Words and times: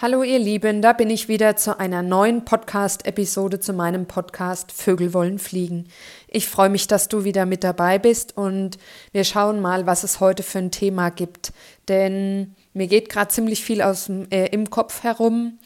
Hallo 0.00 0.22
ihr 0.22 0.38
Lieben, 0.38 0.80
da 0.80 0.92
bin 0.92 1.10
ich 1.10 1.26
wieder 1.26 1.56
zu 1.56 1.80
einer 1.80 2.04
neuen 2.04 2.44
Podcast-Episode 2.44 3.58
zu 3.58 3.72
meinem 3.72 4.06
Podcast 4.06 4.70
Vögel 4.70 5.12
wollen 5.12 5.40
fliegen. 5.40 5.88
Ich 6.28 6.46
freue 6.46 6.68
mich, 6.68 6.86
dass 6.86 7.08
du 7.08 7.24
wieder 7.24 7.46
mit 7.46 7.64
dabei 7.64 7.98
bist 7.98 8.36
und 8.36 8.78
wir 9.10 9.24
schauen 9.24 9.60
mal, 9.60 9.86
was 9.86 10.04
es 10.04 10.20
heute 10.20 10.44
für 10.44 10.58
ein 10.58 10.70
Thema 10.70 11.08
gibt. 11.08 11.52
Denn 11.88 12.54
mir 12.74 12.86
geht 12.86 13.08
gerade 13.08 13.32
ziemlich 13.32 13.64
viel 13.64 13.82
aus, 13.82 14.08
äh, 14.30 14.46
im 14.52 14.70
Kopf 14.70 15.02
herum. 15.02 15.58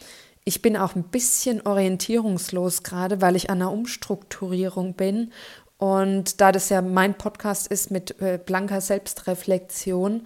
Ich 0.45 0.63
bin 0.63 0.77
auch 0.77 0.95
ein 0.95 1.03
bisschen 1.03 1.61
orientierungslos 1.61 2.81
gerade, 2.81 3.21
weil 3.21 3.35
ich 3.35 3.51
an 3.51 3.61
einer 3.61 3.71
Umstrukturierung 3.71 4.95
bin. 4.95 5.31
Und 5.77 6.41
da 6.41 6.51
das 6.51 6.69
ja 6.69 6.81
mein 6.81 7.13
Podcast 7.19 7.67
ist 7.67 7.91
mit 7.91 8.19
äh, 8.19 8.39
blanker 8.43 8.81
Selbstreflexion, 8.81 10.25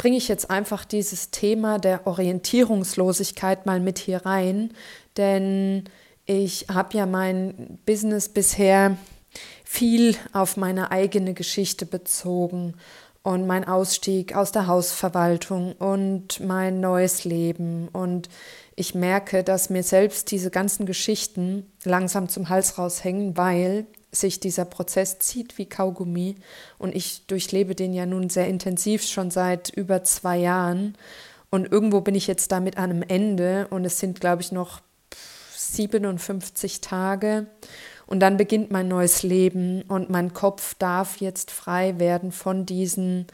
bringe 0.00 0.16
ich 0.16 0.28
jetzt 0.28 0.50
einfach 0.50 0.86
dieses 0.86 1.30
Thema 1.30 1.78
der 1.78 2.06
Orientierungslosigkeit 2.06 3.66
mal 3.66 3.80
mit 3.80 3.98
hier 3.98 4.24
rein, 4.24 4.72
denn 5.18 5.84
ich 6.24 6.68
habe 6.72 6.96
ja 6.96 7.04
mein 7.04 7.78
Business 7.84 8.30
bisher 8.30 8.96
viel 9.62 10.16
auf 10.32 10.56
meine 10.56 10.90
eigene 10.90 11.34
Geschichte 11.34 11.84
bezogen 11.84 12.76
und 13.22 13.46
mein 13.46 13.68
Ausstieg 13.68 14.34
aus 14.34 14.52
der 14.52 14.66
Hausverwaltung 14.66 15.72
und 15.74 16.40
mein 16.40 16.80
neues 16.80 17.24
Leben. 17.24 17.88
Und 17.88 18.30
ich 18.76 18.94
merke, 18.94 19.44
dass 19.44 19.68
mir 19.68 19.82
selbst 19.82 20.30
diese 20.30 20.50
ganzen 20.50 20.86
Geschichten 20.86 21.70
langsam 21.84 22.30
zum 22.30 22.48
Hals 22.48 22.78
raushängen, 22.78 23.36
weil 23.36 23.84
sich 24.12 24.40
dieser 24.40 24.64
Prozess 24.64 25.18
zieht 25.18 25.58
wie 25.58 25.66
Kaugummi. 25.66 26.36
Und 26.78 26.94
ich 26.94 27.26
durchlebe 27.26 27.74
den 27.74 27.92
ja 27.92 28.06
nun 28.06 28.28
sehr 28.30 28.48
intensiv 28.48 29.02
schon 29.04 29.30
seit 29.30 29.70
über 29.70 30.04
zwei 30.04 30.38
Jahren. 30.38 30.96
Und 31.50 31.70
irgendwo 31.70 32.00
bin 32.00 32.14
ich 32.14 32.26
jetzt 32.26 32.52
damit 32.52 32.76
an 32.76 32.90
einem 32.90 33.02
Ende. 33.02 33.68
Und 33.68 33.84
es 33.84 33.98
sind, 33.98 34.20
glaube 34.20 34.42
ich, 34.42 34.52
noch 34.52 34.80
57 35.56 36.80
Tage. 36.80 37.46
Und 38.06 38.20
dann 38.20 38.36
beginnt 38.36 38.70
mein 38.70 38.88
neues 38.88 39.22
Leben. 39.22 39.82
Und 39.82 40.10
mein 40.10 40.32
Kopf 40.32 40.74
darf 40.74 41.18
jetzt 41.18 41.50
frei 41.50 41.98
werden 41.98 42.32
von 42.32 42.66
diesen 42.66 43.26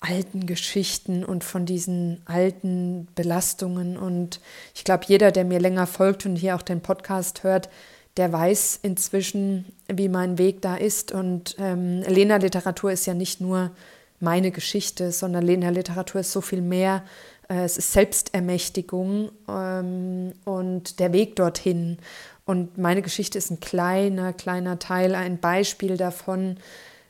alten 0.00 0.46
Geschichten 0.46 1.24
und 1.24 1.42
von 1.42 1.66
diesen 1.66 2.20
alten 2.26 3.08
Belastungen. 3.14 3.96
Und 3.96 4.40
ich 4.74 4.84
glaube, 4.84 5.04
jeder, 5.06 5.32
der 5.32 5.44
mir 5.44 5.58
länger 5.58 5.86
folgt 5.86 6.26
und 6.26 6.36
hier 6.36 6.54
auch 6.54 6.62
den 6.62 6.80
Podcast 6.80 7.42
hört, 7.42 7.68
der 8.16 8.32
weiß 8.32 8.80
inzwischen, 8.82 9.66
wie 9.88 10.08
mein 10.08 10.38
Weg 10.38 10.62
da 10.62 10.76
ist. 10.76 11.12
Und 11.12 11.56
ähm, 11.58 12.02
Lena 12.02 12.36
Literatur 12.36 12.92
ist 12.92 13.06
ja 13.06 13.14
nicht 13.14 13.40
nur 13.40 13.72
meine 14.20 14.50
Geschichte, 14.50 15.12
sondern 15.12 15.44
Lena 15.44 15.68
Literatur 15.68 16.22
ist 16.22 16.32
so 16.32 16.40
viel 16.40 16.62
mehr. 16.62 17.02
Äh, 17.48 17.64
es 17.64 17.76
ist 17.76 17.92
Selbstermächtigung 17.92 19.30
ähm, 19.48 20.32
und 20.44 20.98
der 20.98 21.12
Weg 21.12 21.36
dorthin. 21.36 21.98
Und 22.46 22.78
meine 22.78 23.02
Geschichte 23.02 23.38
ist 23.38 23.50
ein 23.50 23.60
kleiner, 23.60 24.32
kleiner 24.32 24.78
Teil, 24.78 25.14
ein 25.14 25.38
Beispiel 25.38 25.96
davon, 25.96 26.58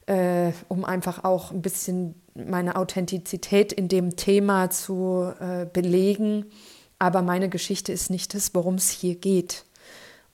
äh, 0.07 0.53
um 0.69 0.85
einfach 0.85 1.25
auch 1.25 1.53
ein 1.53 1.63
bisschen 1.63 2.15
meine 2.35 2.77
Authentizität 2.77 3.73
in 3.73 3.89
dem 3.89 4.17
Thema 4.17 4.70
zu 4.70 5.33
äh, 5.39 5.67
belegen. 5.67 6.47
Aber 6.98 7.23
meine 7.23 7.48
Geschichte 7.51 7.93
ist 7.93 8.11
nicht 8.11 8.35
das, 8.35 8.55
worum 8.55 8.77
es 8.77 8.91
hier 8.91 9.17
geht. 9.17 9.66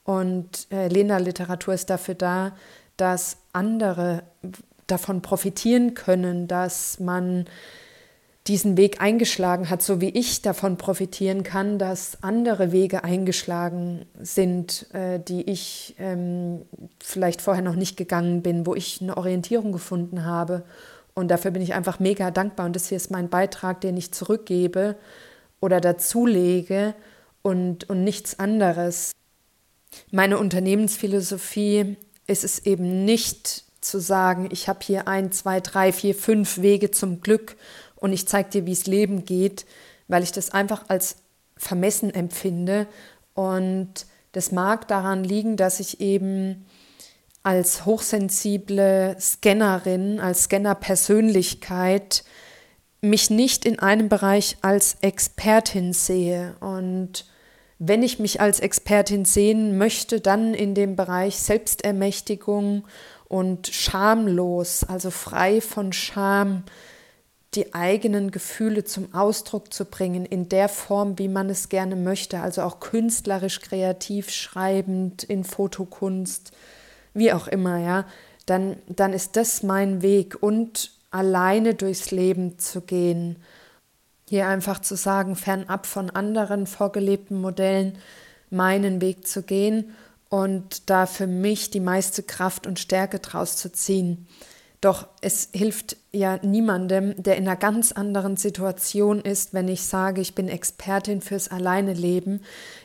Und 0.05 0.67
äh, 0.71 0.89
Lena-Literatur 0.89 1.75
ist 1.75 1.91
dafür 1.91 2.15
da, 2.15 2.53
dass 2.97 3.37
andere 3.53 4.25
davon 4.87 5.23
profitieren 5.23 5.95
können, 5.95 6.49
dass 6.49 6.99
man 6.99 7.47
diesen 8.49 8.77
Weg 8.77 9.01
eingeschlagen 9.01 9.71
hat, 9.71 9.83
so 9.83 10.01
wie 10.01 10.09
ich 10.09 10.43
davon 10.43 10.77
profitieren 10.77 11.45
kann, 11.45 11.79
dass 11.79 12.23
andere 12.23 12.73
Wege 12.73 13.05
eingeschlagen 13.05 14.05
sind, 14.21 14.93
äh, 14.93 15.21
die 15.21 15.49
ich 15.49 15.95
ähm, 15.99 16.63
vielleicht 17.01 17.41
vorher 17.41 17.63
noch 17.63 17.77
nicht 17.77 17.97
gegangen 17.97 18.43
bin, 18.43 18.67
wo 18.67 18.75
ich 18.75 19.01
eine 19.01 19.17
Orientierung 19.17 19.71
gefunden 19.71 20.25
habe. 20.25 20.65
Und 21.15 21.29
dafür 21.31 21.53
bin 21.53 21.63
ich 21.63 21.75
einfach 21.75 22.01
mega 22.01 22.33
dankbar. 22.33 22.67
Und 22.67 22.75
das 22.75 22.89
hier 22.89 22.97
ist 22.97 23.13
mein 23.13 23.29
Beitrag, 23.29 23.81
den 23.81 23.97
ich 23.97 24.13
zurückgebe 24.13 24.97
oder 25.61 25.81
dazulege 25.81 26.95
und, 27.43 27.89
und 27.89 28.03
nichts 28.03 28.41
anderes. 28.41 29.13
Meine 30.11 30.39
Unternehmensphilosophie 30.39 31.97
ist 32.27 32.45
es 32.45 32.67
eben 32.67 33.05
nicht 33.05 33.65
zu 33.81 34.01
sagen, 34.01 34.49
ich 34.53 34.69
habe 34.69 34.81
hier 34.83 35.09
ein, 35.09 35.33
zwei, 35.33 35.61
drei, 35.61 35.93
vier, 35.93 36.15
fünf 36.15 36.63
Wege 36.63 36.91
zum 36.91 37.21
Glück 37.21 37.57
und 37.97 38.13
ich 38.13 38.29
zeige 38.29 38.51
dir, 38.51 38.67
wie 38.67 38.73
es 38.73 38.87
Leben 38.87 39.25
geht, 39.25 39.67
weil 40.09 40.23
ich 40.23 40.33
das 40.33 40.51
einfach 40.51 40.85
als 40.89 41.17
vermessen 41.57 42.13
empfinde. 42.13 42.87
Und 43.35 44.07
das 44.33 44.53
mag 44.53 44.89
daran 44.89 45.25
liegen, 45.25 45.57
dass 45.57 45.81
ich 45.81 46.01
eben 46.01 46.67
als 47.43 47.85
hochsensible 47.85 49.17
Scannerin, 49.19 50.21
als 50.21 50.45
Scanner-Persönlichkeit 50.45 52.25
mich 53.01 53.31
nicht 53.31 53.65
in 53.65 53.81
einem 53.81 54.09
Bereich 54.09 54.57
als 54.63 54.97
Expertin 55.01 55.93
sehe 55.93 56.55
und 56.61 57.27
wenn 57.85 58.05
ich 58.05 58.21
mich 58.21 58.41
als 58.41 58.61
Expertin 58.61 59.25
sehen 59.25 59.77
möchte, 59.77 60.21
dann 60.21 60.55
in 60.55 60.77
dem 60.77 60.95
Bereich 60.95 61.39
Selbstermächtigung 61.39 62.85
und 63.27 63.67
schamlos, 63.67 64.85
also 64.85 65.11
frei 65.11 65.61
von 65.61 65.93
Scham, 65.93 66.63
die 67.55 67.75
eigenen 67.75 68.31
Gefühle 68.31 68.85
zum 68.85 69.13
Ausdruck 69.13 69.75
zu 69.75 69.85
bringen, 69.85 70.25
in 70.25 70.49
der 70.49 70.69
Form, 70.69 71.19
wie 71.19 71.27
man 71.27 71.51
es 71.51 71.71
gerne 71.71 71.97
möchte, 71.97 72.39
also 72.39 72.63
auch 72.63 72.79
künstlerisch, 72.79 73.61
kreativ, 73.61 74.31
schreibend, 74.31 75.25
in 75.25 75.43
Fotokunst, 75.43 76.53
wie 77.15 77.33
auch 77.33 77.49
immer, 77.49 77.79
ja, 77.79 78.07
dann, 78.47 78.77
dann 78.87 79.13
ist 79.13 79.35
das 79.35 79.65
mein 79.65 80.03
Weg 80.03 80.41
und 80.41 80.93
alleine 81.11 81.75
durchs 81.75 82.13
Leben 82.13 82.61
zu 82.61 82.81
gehen 82.81 83.39
hier 84.29 84.47
einfach 84.47 84.81
zu 84.81 84.97
sagen, 84.97 85.37
fernab 85.37 85.87
von 85.87 86.11
anderen 86.11 86.67
vorgelebten 86.67 87.41
Modellen 87.41 87.99
meinen 88.51 89.01
Weg 89.01 89.27
zu 89.27 89.43
gehen 89.43 89.95
und 90.29 90.89
da 90.89 91.07
für 91.07 91.27
mich 91.27 91.71
die 91.71 91.81
meiste 91.81 92.23
Kraft 92.23 92.67
und 92.67 92.79
Stärke 92.79 93.19
draus 93.19 93.57
zu 93.57 93.71
ziehen. 93.73 94.27
Doch 94.83 95.07
es 95.21 95.51
hilft 95.53 95.97
ja 96.11 96.39
niemandem, 96.43 97.15
der 97.23 97.37
in 97.37 97.47
einer 97.47 97.57
ganz 97.57 97.93
anderen 97.93 98.37
Situation 98.37 99.21
ist, 99.21 99.55
wenn 99.55 99.69
ich 99.69 99.83
sage, 99.83 100.21
ich 100.21 100.35
bin 100.35 100.49
Expertin 100.49 101.21
fürs 101.21 101.49
Alleineleben. 101.49 102.41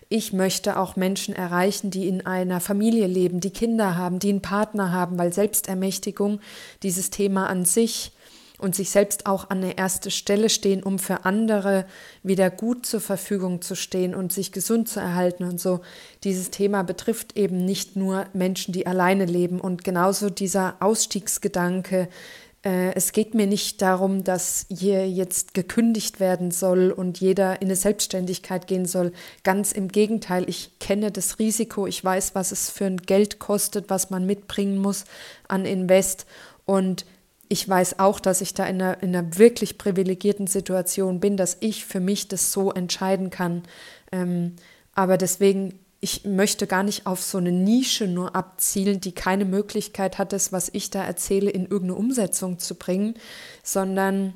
Ich 0.07 0.31
möchte 0.31 0.77
auch 0.77 0.95
Menschen 0.95 1.35
erreichen, 1.35 1.89
die 1.89 2.07
in 2.07 2.23
einer 2.25 2.59
Familie 2.59 3.07
leben, 3.07 3.39
die 3.39 3.49
Kinder 3.49 3.95
haben, 3.97 4.19
die 4.19 4.29
einen 4.29 4.43
Partner 4.43 4.91
haben, 4.91 5.17
weil 5.17 5.33
Selbstermächtigung 5.33 6.39
dieses 6.83 7.09
Thema 7.09 7.47
an 7.47 7.65
sich 7.65 8.11
und 8.57 8.75
sich 8.75 8.89
selbst 8.89 9.25
auch 9.25 9.49
an 9.49 9.61
der 9.61 9.77
erste 9.77 10.09
Stelle 10.09 10.49
stehen, 10.49 10.81
um 10.81 10.99
für 10.99 11.25
andere 11.25 11.85
wieder 12.23 12.49
gut 12.49 12.85
zur 12.85 13.01
Verfügung 13.01 13.61
zu 13.61 13.75
stehen 13.75 14.15
und 14.15 14.33
sich 14.33 14.51
gesund 14.51 14.89
zu 14.89 14.99
erhalten 14.99 15.43
und 15.43 15.59
so. 15.59 15.81
Dieses 16.23 16.49
Thema 16.49 16.83
betrifft 16.83 17.37
eben 17.37 17.63
nicht 17.63 17.95
nur 17.95 18.25
Menschen, 18.33 18.73
die 18.73 18.87
alleine 18.87 19.25
leben 19.25 19.61
und 19.61 19.83
genauso 19.83 20.29
dieser 20.29 20.77
Ausstiegsgedanke. 20.79 22.09
Äh, 22.63 22.95
es 22.95 23.11
geht 23.11 23.35
mir 23.35 23.45
nicht 23.45 23.81
darum, 23.83 24.23
dass 24.23 24.65
hier 24.69 25.07
jetzt 25.07 25.53
gekündigt 25.53 26.19
werden 26.19 26.49
soll 26.49 26.91
und 26.91 27.19
jeder 27.19 27.61
in 27.61 27.67
eine 27.67 27.75
Selbstständigkeit 27.75 28.65
gehen 28.65 28.85
soll. 28.85 29.13
Ganz 29.43 29.71
im 29.71 29.87
Gegenteil, 29.87 30.49
ich 30.49 30.71
kenne 30.79 31.11
das 31.11 31.37
Risiko, 31.37 31.85
ich 31.85 32.03
weiß, 32.03 32.33
was 32.33 32.51
es 32.51 32.71
für 32.71 32.85
ein 32.85 32.97
Geld 32.97 33.37
kostet, 33.37 33.91
was 33.91 34.09
man 34.09 34.25
mitbringen 34.25 34.79
muss 34.79 35.05
an 35.47 35.65
Invest 35.65 36.25
und 36.65 37.05
ich 37.49 37.67
weiß 37.67 37.99
auch, 37.99 38.19
dass 38.19 38.41
ich 38.41 38.53
da 38.53 38.65
in 38.65 38.81
einer, 38.81 39.01
in 39.01 39.15
einer 39.15 39.37
wirklich 39.37 39.77
privilegierten 39.77 40.47
Situation 40.47 41.19
bin, 41.19 41.37
dass 41.37 41.57
ich 41.59 41.85
für 41.85 41.99
mich 41.99 42.27
das 42.27 42.51
so 42.51 42.71
entscheiden 42.71 43.29
kann. 43.29 43.63
Ähm, 44.11 44.55
aber 44.93 45.17
deswegen, 45.17 45.79
ich 45.99 46.25
möchte 46.25 46.67
gar 46.67 46.83
nicht 46.83 47.05
auf 47.05 47.21
so 47.21 47.37
eine 47.37 47.51
Nische 47.51 48.07
nur 48.07 48.35
abzielen, 48.35 48.99
die 48.99 49.13
keine 49.13 49.45
Möglichkeit 49.45 50.17
hat, 50.17 50.33
das, 50.33 50.51
was 50.51 50.69
ich 50.73 50.89
da 50.89 51.03
erzähle, 51.03 51.49
in 51.49 51.63
irgendeine 51.63 51.95
Umsetzung 51.95 52.59
zu 52.59 52.75
bringen, 52.75 53.15
sondern 53.63 54.33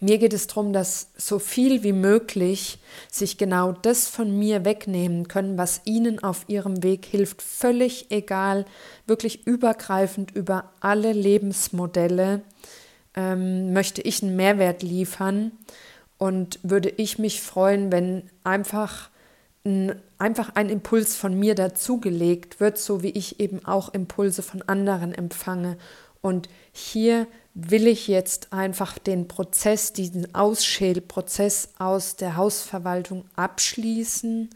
mir 0.00 0.18
geht 0.18 0.32
es 0.32 0.46
darum, 0.46 0.72
dass 0.72 1.08
so 1.16 1.38
viel 1.38 1.82
wie 1.82 1.92
möglich 1.92 2.78
sich 3.10 3.38
genau 3.38 3.72
das 3.72 4.08
von 4.08 4.38
mir 4.38 4.64
wegnehmen 4.64 5.26
können, 5.28 5.56
was 5.56 5.80
ihnen 5.84 6.22
auf 6.22 6.44
ihrem 6.48 6.82
Weg 6.82 7.06
hilft, 7.06 7.40
völlig 7.40 8.10
egal, 8.10 8.66
wirklich 9.06 9.46
übergreifend 9.46 10.32
über 10.32 10.72
alle 10.80 11.12
Lebensmodelle 11.12 12.42
ähm, 13.16 13.72
möchte 13.72 14.02
ich 14.02 14.22
einen 14.22 14.36
Mehrwert 14.36 14.82
liefern 14.82 15.52
und 16.18 16.60
würde 16.62 16.90
ich 16.90 17.18
mich 17.18 17.40
freuen, 17.40 17.90
wenn 17.90 18.30
einfach 18.44 19.10
ein, 19.64 20.00
einfach 20.18 20.54
ein 20.54 20.68
Impuls 20.68 21.16
von 21.16 21.38
mir 21.38 21.54
dazugelegt 21.54 22.60
wird, 22.60 22.78
so 22.78 23.02
wie 23.02 23.10
ich 23.10 23.40
eben 23.40 23.64
auch 23.64 23.92
Impulse 23.92 24.42
von 24.42 24.62
anderen 24.62 25.12
empfange. 25.12 25.78
Und 26.20 26.48
hier 26.72 27.26
will 27.58 27.86
ich 27.86 28.06
jetzt 28.06 28.52
einfach 28.52 28.98
den 28.98 29.28
Prozess, 29.28 29.94
diesen 29.94 30.34
Ausschälprozess 30.34 31.70
aus 31.78 32.16
der 32.16 32.36
Hausverwaltung 32.36 33.24
abschließen 33.34 34.50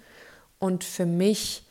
und 0.58 0.84
für 0.84 1.06
mich 1.06 1.64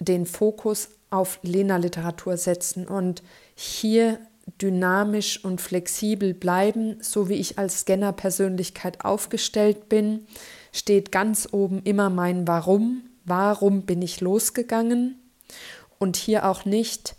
den 0.00 0.24
Fokus 0.24 0.88
auf 1.10 1.38
Lena-Literatur 1.42 2.38
setzen 2.38 2.88
und 2.88 3.22
hier 3.54 4.18
dynamisch 4.62 5.44
und 5.44 5.60
flexibel 5.60 6.32
bleiben, 6.32 6.96
so 7.02 7.28
wie 7.28 7.34
ich 7.34 7.58
als 7.58 7.80
Scanner-Persönlichkeit 7.80 9.04
aufgestellt 9.04 9.90
bin, 9.90 10.26
steht 10.72 11.12
ganz 11.12 11.48
oben 11.52 11.82
immer 11.82 12.08
mein 12.08 12.48
Warum. 12.48 13.02
Warum 13.26 13.82
bin 13.82 14.00
ich 14.00 14.22
losgegangen? 14.22 15.20
Und 15.98 16.16
hier 16.16 16.48
auch 16.48 16.64
nicht 16.64 17.14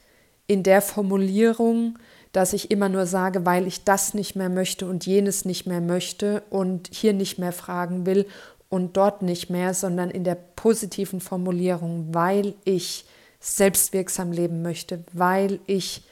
in 0.48 0.63
der 0.63 0.81
Formulierung, 0.81 2.00
dass 2.31 2.53
ich 2.53 2.71
immer 2.71 2.89
nur 2.89 3.06
sage, 3.06 3.45
weil 3.45 3.68
ich 3.68 3.83
das 3.83 4.13
nicht 4.13 4.35
mehr 4.35 4.50
möchte 4.50 4.88
und 4.88 5.06
jenes 5.06 5.45
nicht 5.45 5.65
mehr 5.65 5.81
möchte 5.81 6.44
und 6.50 6.89
hier 6.91 7.13
nicht 7.13 7.39
mehr 7.39 7.51
fragen 7.51 8.06
will 8.06 8.25
und 8.69 8.97
dort 8.97 9.21
nicht 9.21 9.50
mehr, 9.50 9.74
sondern 9.74 10.09
in 10.09 10.24
der 10.24 10.35
positiven 10.35 11.21
Formulierung, 11.21 12.13
weil 12.13 12.53
ich 12.65 13.06
selbstwirksam 13.39 14.31
leben 14.31 14.62
möchte, 14.62 15.03
weil 15.13 15.59
ich 15.68 16.03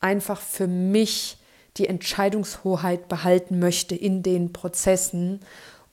einfach 0.00 0.40
für 0.40 0.66
mich 0.66 1.38
die 1.76 1.88
Entscheidungshoheit 1.88 3.08
behalten 3.08 3.58
möchte 3.58 3.94
in 3.94 4.22
den 4.22 4.52
Prozessen 4.52 5.40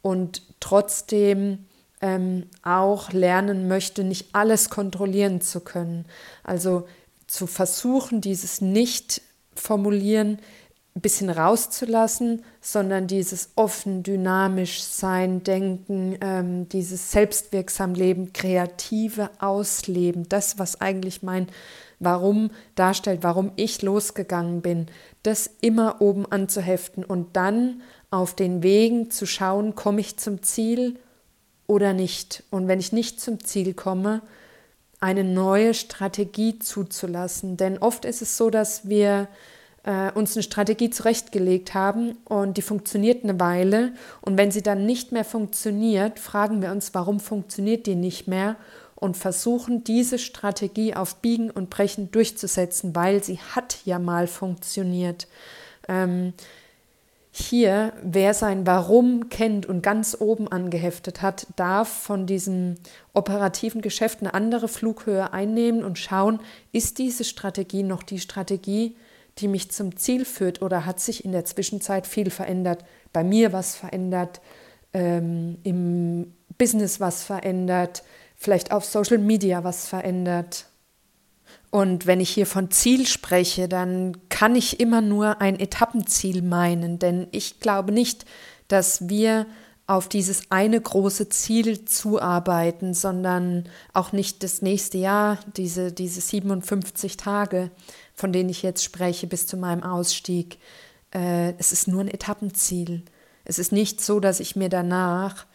und 0.02 0.42
trotzdem 0.60 1.66
ähm, 2.02 2.48
auch 2.64 3.12
lernen 3.12 3.68
möchte, 3.68 4.04
nicht 4.04 4.30
alles 4.34 4.70
kontrollieren 4.70 5.42
zu 5.42 5.62
können. 5.62 6.06
Also 6.44 6.88
zu 7.28 7.48
versuchen, 7.48 8.22
dieses 8.22 8.62
nicht 8.62 9.22
formulieren, 9.56 10.40
ein 10.96 11.02
bisschen 11.02 11.30
rauszulassen, 11.30 12.44
sondern 12.62 13.08
dieses 13.08 13.50
offen, 13.56 14.02
dynamisch 14.02 14.82
sein, 14.82 15.44
denken, 15.44 16.18
ähm, 16.22 16.70
dieses 16.70 17.12
selbstwirksam 17.12 17.94
Leben, 17.96 18.32
kreative 18.32 19.30
Ausleben, 19.40 20.30
das, 20.30 20.58
was 20.58 20.80
eigentlich 20.80 21.22
mein 21.22 21.48
Warum 22.00 22.52
darstellt, 22.76 23.24
warum 23.24 23.52
ich 23.56 23.82
losgegangen 23.82 24.62
bin, 24.62 24.88
das 25.24 25.50
immer 25.62 26.02
oben 26.02 26.26
anzuheften 26.30 27.04
und 27.04 27.36
dann 27.36 27.82
auf 28.12 28.36
den 28.36 28.64
Wegen 28.64 29.12
zu 29.12 29.26
schauen, 29.26 29.76
komme 29.76 30.02
ich 30.02 30.18
zum 30.18 30.44
Ziel 30.44 30.98
oder 31.68 31.94
nicht. 31.94 32.44
Und 32.52 32.68
wenn 32.68 32.80
ich 32.80 32.92
nicht 32.92 33.20
zum 33.20 33.44
Ziel 33.44 33.74
komme, 33.74 34.22
eine 35.00 35.24
neue 35.24 35.74
Strategie 35.74 36.60
zuzulassen. 36.60 37.58
Denn 37.58 37.78
oft 37.78 38.06
ist 38.06 38.22
es 38.22 38.38
so, 38.38 38.50
dass 38.50 38.88
wir 38.88 39.28
äh, 39.84 40.12
uns 40.12 40.36
eine 40.36 40.44
Strategie 40.44 40.90
zurechtgelegt 40.90 41.74
haben 41.74 42.18
und 42.26 42.58
die 42.58 42.62
funktioniert 42.62 43.24
eine 43.24 43.40
Weile. 43.40 43.94
Und 44.22 44.38
wenn 44.38 44.52
sie 44.52 44.64
dann 44.64 44.86
nicht 44.86 45.12
mehr 45.12 45.26
funktioniert, 45.26 46.20
fragen 46.20 46.62
wir 46.62 46.72
uns, 46.72 46.94
warum 46.94 47.20
funktioniert 47.20 47.86
die 47.86 47.96
nicht 47.96 48.28
mehr 48.28 48.56
und 48.96 49.18
versuchen 49.18 49.84
diese 49.84 50.18
Strategie 50.18 50.96
auf 50.96 51.18
Biegen 51.18 51.52
und 51.52 51.70
Brechen 51.70 52.12
durchzusetzen, 52.12 52.96
weil 52.96 53.24
sie 53.24 53.38
hat 53.38 53.80
ja 53.86 54.00
mal 54.00 54.28
funktioniert. 54.28 55.28
Ähm, 55.88 56.34
hier, 57.38 57.92
wer 58.02 58.34
sein 58.34 58.66
Warum 58.66 59.28
kennt 59.28 59.66
und 59.66 59.82
ganz 59.82 60.16
oben 60.18 60.48
angeheftet 60.48 61.22
hat, 61.22 61.48
darf 61.58 61.90
von 61.90 62.26
diesem 62.28 62.76
operativen 63.14 63.82
Geschäft 63.82 64.22
eine 64.22 64.34
andere 64.34 64.70
Flughöhe 64.70 65.34
einnehmen 65.34 65.84
und 65.84 66.00
schauen, 66.00 66.40
ist 66.72 66.98
diese 66.98 67.26
Strategie 67.26 67.84
noch 67.84 68.04
die 68.04 68.22
Strategie, 68.22 68.96
die 69.40 69.50
mich 69.50 69.70
zum 69.70 69.98
Ziel 69.98 70.24
führt 70.24 70.62
oder 70.62 70.86
hat 70.86 71.02
sich 71.02 71.26
in 71.26 71.34
der 71.34 71.44
Zwischenzeit 71.44 72.08
viel 72.08 72.30
verändert? 72.30 72.86
Bei 73.12 73.22
mir 73.26 73.52
was 73.52 73.76
verändert, 73.76 74.40
ähm, 74.94 75.58
im 75.64 76.34
Business 76.58 77.02
was 77.02 77.24
verändert, 77.24 78.04
vielleicht 78.38 78.72
auf 78.72 78.86
Social 78.86 79.18
Media 79.18 79.66
was 79.66 79.90
verändert. 79.90 80.68
Und 81.76 82.06
wenn 82.06 82.22
ich 82.22 82.30
hier 82.30 82.46
von 82.46 82.72
Ziel 82.72 83.06
spreche, 83.06 83.68
dann 83.68 84.16
kann 84.30 84.56
ich 84.56 84.80
immer 84.80 85.02
nur 85.02 85.42
ein 85.42 85.60
Etappenziel 85.60 86.42
meinen, 86.42 87.00
denn 87.00 87.28
ich 87.32 87.60
glaube 87.60 87.92
nicht, 87.92 88.24
dass 88.70 89.10
wir 89.10 89.46
auf 89.86 90.08
dieses 90.08 90.52
eine 90.52 90.80
große 90.80 91.28
Ziel 91.28 91.84
zuarbeiten, 91.84 92.94
sondern 92.94 93.68
auch 93.92 94.14
nicht 94.14 94.42
das 94.42 94.62
nächste 94.62 95.00
Jahr, 95.00 95.38
diese, 95.58 95.92
diese 95.92 96.22
57 96.22 97.18
Tage, 97.18 97.72
von 98.14 98.32
denen 98.32 98.48
ich 98.48 98.64
jetzt 98.64 98.82
spreche, 98.82 99.28
bis 99.28 99.46
zu 99.46 99.58
meinem 99.58 99.84
Ausstieg. 99.84 100.60
Äh, 101.14 101.56
es 101.58 101.74
ist 101.74 101.90
nur 101.90 102.00
ein 102.00 102.08
Etappenziel. 102.08 103.04
Es 103.44 103.60
ist 103.60 103.74
nicht 103.74 104.00
so, 104.00 104.22
dass 104.22 104.40
ich 104.40 104.56
mir 104.56 104.70
danach 104.70 105.46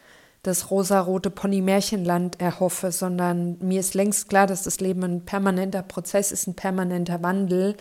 das 0.43 0.71
rosarote 0.71 1.29
Pony-Märchenland 1.29 2.41
erhoffe, 2.41 2.91
sondern 2.91 3.57
mir 3.59 3.79
ist 3.79 3.93
längst 3.93 4.29
klar, 4.29 4.47
dass 4.47 4.63
das 4.63 4.79
Leben 4.79 5.03
ein 5.03 5.25
permanenter 5.25 5.83
Prozess 5.83 6.31
ist, 6.31 6.47
ein 6.47 6.55
permanenter 6.55 7.21
Wandel. 7.21 7.77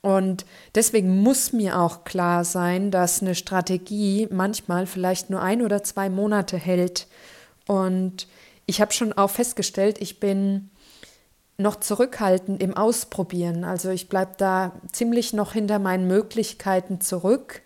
Und 0.00 0.46
deswegen 0.74 1.22
muss 1.22 1.52
mir 1.52 1.78
auch 1.78 2.04
klar 2.04 2.44
sein, 2.44 2.90
dass 2.90 3.20
eine 3.20 3.34
Strategie 3.34 4.28
manchmal 4.30 4.86
vielleicht 4.86 5.28
nur 5.28 5.42
ein 5.42 5.60
oder 5.60 5.84
zwei 5.84 6.08
Monate 6.08 6.56
hält. 6.56 7.06
Und 7.66 8.26
ich 8.64 8.80
habe 8.80 8.92
schon 8.92 9.12
auch 9.12 9.30
festgestellt, 9.30 9.98
ich 10.00 10.20
bin 10.20 10.70
noch 11.58 11.76
zurückhaltend 11.76 12.62
im 12.62 12.74
Ausprobieren. 12.74 13.64
Also 13.64 13.90
ich 13.90 14.08
bleibe 14.08 14.32
da 14.38 14.72
ziemlich 14.90 15.34
noch 15.34 15.52
hinter 15.52 15.78
meinen 15.78 16.06
Möglichkeiten 16.06 17.02
zurück 17.02 17.60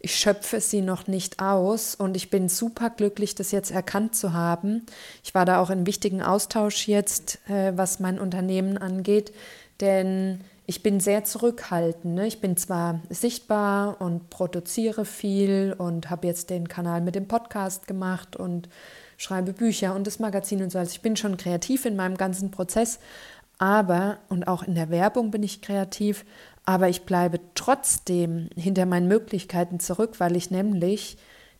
ich 0.00 0.16
schöpfe 0.16 0.60
sie 0.60 0.80
noch 0.80 1.06
nicht 1.06 1.40
aus 1.40 1.94
und 1.94 2.16
ich 2.16 2.30
bin 2.30 2.48
super 2.48 2.90
glücklich, 2.90 3.34
das 3.34 3.52
jetzt 3.52 3.70
erkannt 3.70 4.14
zu 4.14 4.32
haben. 4.32 4.86
Ich 5.22 5.34
war 5.34 5.44
da 5.44 5.60
auch 5.60 5.70
in 5.70 5.86
wichtigen 5.86 6.22
Austausch 6.22 6.88
jetzt, 6.88 7.38
äh, 7.48 7.76
was 7.76 8.00
mein 8.00 8.18
Unternehmen 8.18 8.78
angeht, 8.78 9.32
denn 9.80 10.40
ich 10.66 10.82
bin 10.82 11.00
sehr 11.00 11.24
zurückhaltend. 11.24 12.14
Ne? 12.14 12.26
Ich 12.26 12.40
bin 12.40 12.56
zwar 12.56 13.00
sichtbar 13.10 14.00
und 14.00 14.30
produziere 14.30 15.04
viel 15.04 15.74
und 15.76 16.10
habe 16.10 16.28
jetzt 16.28 16.48
den 16.48 16.68
Kanal 16.68 17.00
mit 17.00 17.14
dem 17.14 17.28
Podcast 17.28 17.86
gemacht 17.86 18.36
und 18.36 18.68
schreibe 19.16 19.52
Bücher 19.52 19.94
und 19.94 20.06
das 20.06 20.18
Magazin 20.18 20.62
und 20.62 20.70
so. 20.70 20.78
Also 20.78 20.92
ich 20.92 21.02
bin 21.02 21.16
schon 21.16 21.36
kreativ 21.36 21.84
in 21.84 21.96
meinem 21.96 22.16
ganzen 22.16 22.50
Prozess, 22.50 23.00
aber 23.58 24.18
und 24.28 24.46
auch 24.48 24.62
in 24.62 24.74
der 24.74 24.88
Werbung 24.88 25.30
bin 25.30 25.42
ich 25.42 25.60
kreativ, 25.60 26.24
aber 26.70 26.88
ich 26.88 27.02
bleibe 27.02 27.40
trotzdem 27.56 28.48
hinter 28.54 28.86
meinen 28.86 29.08
Möglichkeiten 29.08 29.80
zurück, 29.80 30.20
weil 30.20 30.36
ich 30.36 30.52
nämlich 30.52 31.16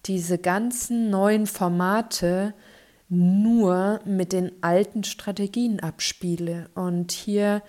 diese 0.06 0.38
ganzen 0.38 1.10
neuen 1.10 1.48
Formate 1.48 2.54
nur 3.08 3.98
mit 4.04 4.32
den 4.32 4.52
alten 4.60 5.02
Strategien 5.02 5.80
abspiele. 5.80 6.70
Und 6.76 7.10
hier 7.10 7.60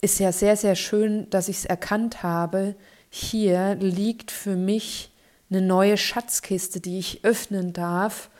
ist 0.00 0.18
ja 0.20 0.32
sehr, 0.32 0.56
sehr 0.56 0.74
schön, 0.74 1.28
dass 1.28 1.48
ich 1.48 1.58
es 1.58 1.64
erkannt 1.66 2.22
habe. 2.22 2.76
Hier 3.10 3.74
liegt 3.74 4.30
für 4.30 4.56
mich 4.56 5.12
eine 5.50 5.60
neue 5.60 5.98
Schatzkiste, 5.98 6.80
die 6.80 6.98
ich 6.98 7.26
öffnen 7.26 7.74
darf 7.74 8.30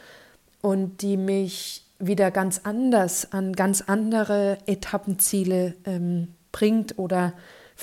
und 0.62 1.02
die 1.02 1.18
mich 1.18 1.84
wieder 1.98 2.30
ganz 2.30 2.62
anders 2.64 3.32
an 3.34 3.52
ganz 3.52 3.82
andere 3.82 4.56
Etappenziele 4.64 5.74
ähm, 5.84 6.28
bringt 6.52 6.98
oder 6.98 7.34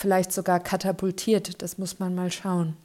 vielleicht 0.02 0.34
sogar 0.34 0.60
katapultiert. 0.60 1.62
Das 1.62 1.78
muss 1.78 2.00
man 2.00 2.16
mal 2.16 2.32
schauen. 2.32 2.76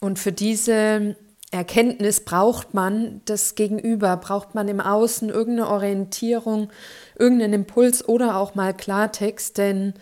Und 0.00 0.18
für 0.18 0.32
diese 0.32 1.16
Erkenntnis 1.50 2.24
braucht 2.24 2.74
man 2.74 3.20
das 3.26 3.54
Gegenüber, 3.54 4.16
braucht 4.16 4.54
man 4.54 4.68
im 4.68 4.80
Außen 4.80 5.28
irgendeine 5.28 5.68
Orientierung, 5.68 6.70
irgendeinen 7.18 7.52
Impuls 7.52 8.06
oder 8.08 8.36
auch 8.36 8.54
mal 8.54 8.74
Klartext, 8.74 9.58
denn 9.58 9.94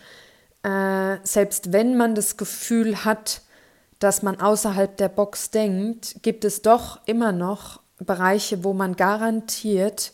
äh, 0.63 1.17
selbst 1.25 1.73
wenn 1.73 1.97
man 1.97 2.15
das 2.15 2.37
Gefühl 2.37 3.05
hat, 3.05 3.43
dass 3.99 4.23
man 4.23 4.41
außerhalb 4.41 4.97
der 4.97 5.09
Box 5.09 5.51
denkt, 5.51 6.17
gibt 6.23 6.45
es 6.45 6.63
doch 6.63 7.01
immer 7.07 7.33
noch 7.33 7.81
Bereiche, 7.99 8.65
wo 8.65 8.73
man 8.73 8.97
garantiert 8.97 10.13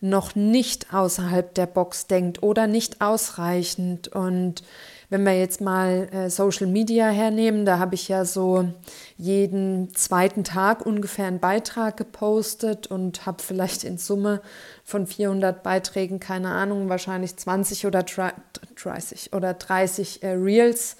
noch 0.00 0.34
nicht 0.34 0.94
außerhalb 0.94 1.54
der 1.54 1.66
Box 1.66 2.06
denkt 2.06 2.42
oder 2.42 2.66
nicht 2.66 3.00
ausreichend. 3.00 4.08
Und 4.08 4.62
wenn 5.10 5.24
wir 5.24 5.38
jetzt 5.38 5.60
mal 5.60 6.08
äh, 6.12 6.30
Social 6.30 6.66
Media 6.66 7.08
hernehmen, 7.08 7.64
da 7.64 7.78
habe 7.78 7.94
ich 7.94 8.08
ja 8.08 8.24
so 8.24 8.68
jeden 9.16 9.94
zweiten 9.94 10.44
Tag 10.44 10.84
ungefähr 10.84 11.26
einen 11.26 11.40
Beitrag 11.40 11.96
gepostet 11.96 12.88
und 12.88 13.24
habe 13.24 13.42
vielleicht 13.42 13.84
in 13.84 13.96
Summe 13.96 14.42
von 14.84 15.06
400 15.06 15.62
Beiträgen, 15.62 16.20
keine 16.20 16.50
Ahnung, 16.50 16.88
wahrscheinlich 16.88 17.36
20 17.36 17.86
oder 17.86 18.02
30 18.02 19.32
oder 19.32 19.54
30 19.54 20.22
äh, 20.22 20.28
Reels 20.32 20.96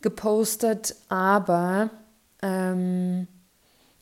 gepostet. 0.00 0.96
Aber 1.08 1.90
ähm, 2.42 3.28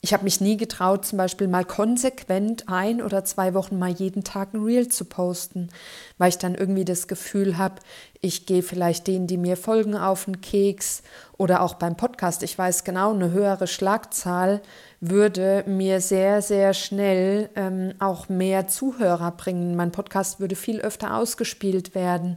ich 0.00 0.12
habe 0.12 0.25
mich 0.25 0.40
nie 0.40 0.57
getraut, 0.57 1.05
zum 1.05 1.19
Beispiel 1.19 1.49
mal 1.49 1.64
konsequent 1.64 2.69
ein 2.69 3.02
oder 3.02 3.25
zwei 3.25 3.52
Wochen 3.55 3.78
mal 3.78 3.90
jeden 3.90 4.23
Tag 4.23 4.55
ein 4.55 4.62
Reel 4.62 4.88
zu 4.88 5.05
posten, 5.05 5.71
weil 6.19 6.28
ich 6.28 6.38
dann 6.38 6.55
irgendwie 6.55 6.85
das 6.85 7.09
Gefühl 7.09 7.59
habe, 7.59 7.76
ich 8.21 8.47
gehe 8.47 8.62
vielleicht 8.62 9.09
denen, 9.09 9.26
die 9.26 9.37
mir 9.37 9.57
folgen, 9.57 9.97
auf 9.97 10.26
den 10.26 10.40
Keks 10.40 11.02
oder 11.37 11.62
auch 11.62 11.75
beim 11.75 11.97
Podcast. 11.97 12.45
Ich 12.45 12.57
weiß 12.57 12.85
genau, 12.85 13.12
eine 13.12 13.33
höhere 13.33 13.67
Schlagzahl 13.67 14.61
würde 15.00 15.64
mir 15.67 16.00
sehr, 16.00 16.43
sehr 16.43 16.75
schnell 16.75 17.50
ähm, 17.57 17.95
auch 17.99 18.28
mehr 18.28 18.69
Zuhörer 18.69 19.33
bringen. 19.33 19.75
Mein 19.75 19.93
Podcast 19.93 20.38
würde 20.38 20.57
viel 20.57 20.81
öfter 20.81 21.17
ausgespielt 21.17 21.95
werden 21.95 22.37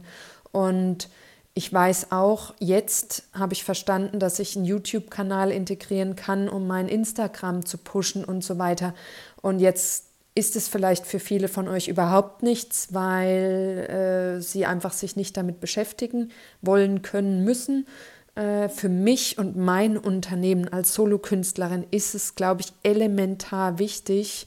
und 0.50 1.08
ich 1.54 1.70
weiß 1.72 2.12
auch, 2.12 2.54
jetzt 2.60 3.24
habe 3.34 3.52
ich 3.52 3.64
verstanden, 3.64 4.18
dass 4.18 4.38
ich 4.38 4.56
einen 4.56 4.64
YouTube-Kanal 4.64 5.50
integrieren 5.50 6.16
kann, 6.16 6.48
um 6.48 6.66
mein 6.66 6.88
Instagram 6.88 7.66
zu 7.66 7.76
pushen 7.76 8.24
und 8.24 8.42
so 8.42 8.58
weiter. 8.58 8.94
Und 9.42 9.58
jetzt 9.58 10.06
ist 10.34 10.56
es 10.56 10.68
vielleicht 10.68 11.06
für 11.06 11.20
viele 11.20 11.48
von 11.48 11.68
euch 11.68 11.88
überhaupt 11.88 12.42
nichts, 12.42 12.94
weil 12.94 14.38
äh, 14.38 14.40
sie 14.40 14.64
einfach 14.64 14.94
sich 14.94 15.14
nicht 15.14 15.36
damit 15.36 15.60
beschäftigen 15.60 16.30
wollen, 16.62 17.02
können, 17.02 17.44
müssen. 17.44 17.86
Äh, 18.34 18.70
für 18.70 18.88
mich 18.88 19.36
und 19.36 19.54
mein 19.54 19.98
Unternehmen 19.98 20.68
als 20.68 20.94
Solokünstlerin 20.94 21.84
ist 21.90 22.14
es, 22.14 22.34
glaube 22.34 22.62
ich, 22.62 22.72
elementar 22.82 23.78
wichtig, 23.78 24.46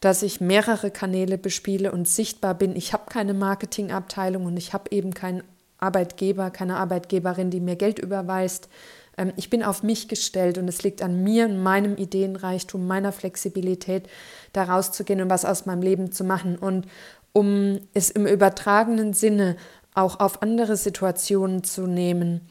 dass 0.00 0.24
ich 0.24 0.40
mehrere 0.40 0.90
Kanäle 0.90 1.38
bespiele 1.38 1.92
und 1.92 2.08
sichtbar 2.08 2.54
bin. 2.54 2.74
Ich 2.74 2.92
habe 2.92 3.04
keine 3.08 3.34
Marketingabteilung 3.34 4.46
und 4.46 4.56
ich 4.56 4.72
habe 4.72 4.90
eben 4.90 5.14
keinen 5.14 5.44
Arbeitgeber, 5.80 6.50
keine 6.50 6.76
Arbeitgeberin, 6.76 7.50
die 7.50 7.60
mir 7.60 7.76
Geld 7.76 7.98
überweist. 7.98 8.68
Ähm, 9.16 9.32
ich 9.36 9.50
bin 9.50 9.62
auf 9.62 9.82
mich 9.82 10.08
gestellt 10.08 10.58
und 10.58 10.68
es 10.68 10.82
liegt 10.82 11.02
an 11.02 11.22
mir, 11.22 11.48
meinem 11.48 11.96
Ideenreichtum, 11.96 12.86
meiner 12.86 13.12
Flexibilität, 13.12 14.08
da 14.52 14.64
rauszugehen 14.64 15.20
und 15.20 15.30
was 15.30 15.44
aus 15.44 15.66
meinem 15.66 15.82
Leben 15.82 16.12
zu 16.12 16.24
machen. 16.24 16.56
Und 16.56 16.86
um 17.32 17.80
es 17.94 18.10
im 18.10 18.26
übertragenen 18.26 19.12
Sinne 19.12 19.56
auch 19.94 20.20
auf 20.20 20.42
andere 20.42 20.76
Situationen 20.76 21.64
zu 21.64 21.86
nehmen, 21.86 22.48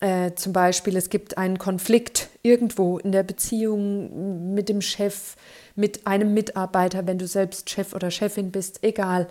äh, 0.00 0.32
zum 0.34 0.52
Beispiel, 0.52 0.96
es 0.96 1.10
gibt 1.10 1.38
einen 1.38 1.58
Konflikt 1.58 2.28
irgendwo 2.42 2.98
in 2.98 3.10
der 3.10 3.24
Beziehung 3.24 4.54
mit 4.54 4.68
dem 4.68 4.80
Chef, 4.80 5.34
mit 5.74 6.06
einem 6.06 6.34
Mitarbeiter, 6.34 7.06
wenn 7.06 7.18
du 7.18 7.26
selbst 7.26 7.68
Chef 7.68 7.94
oder 7.94 8.10
Chefin 8.10 8.52
bist, 8.52 8.84
egal 8.84 9.28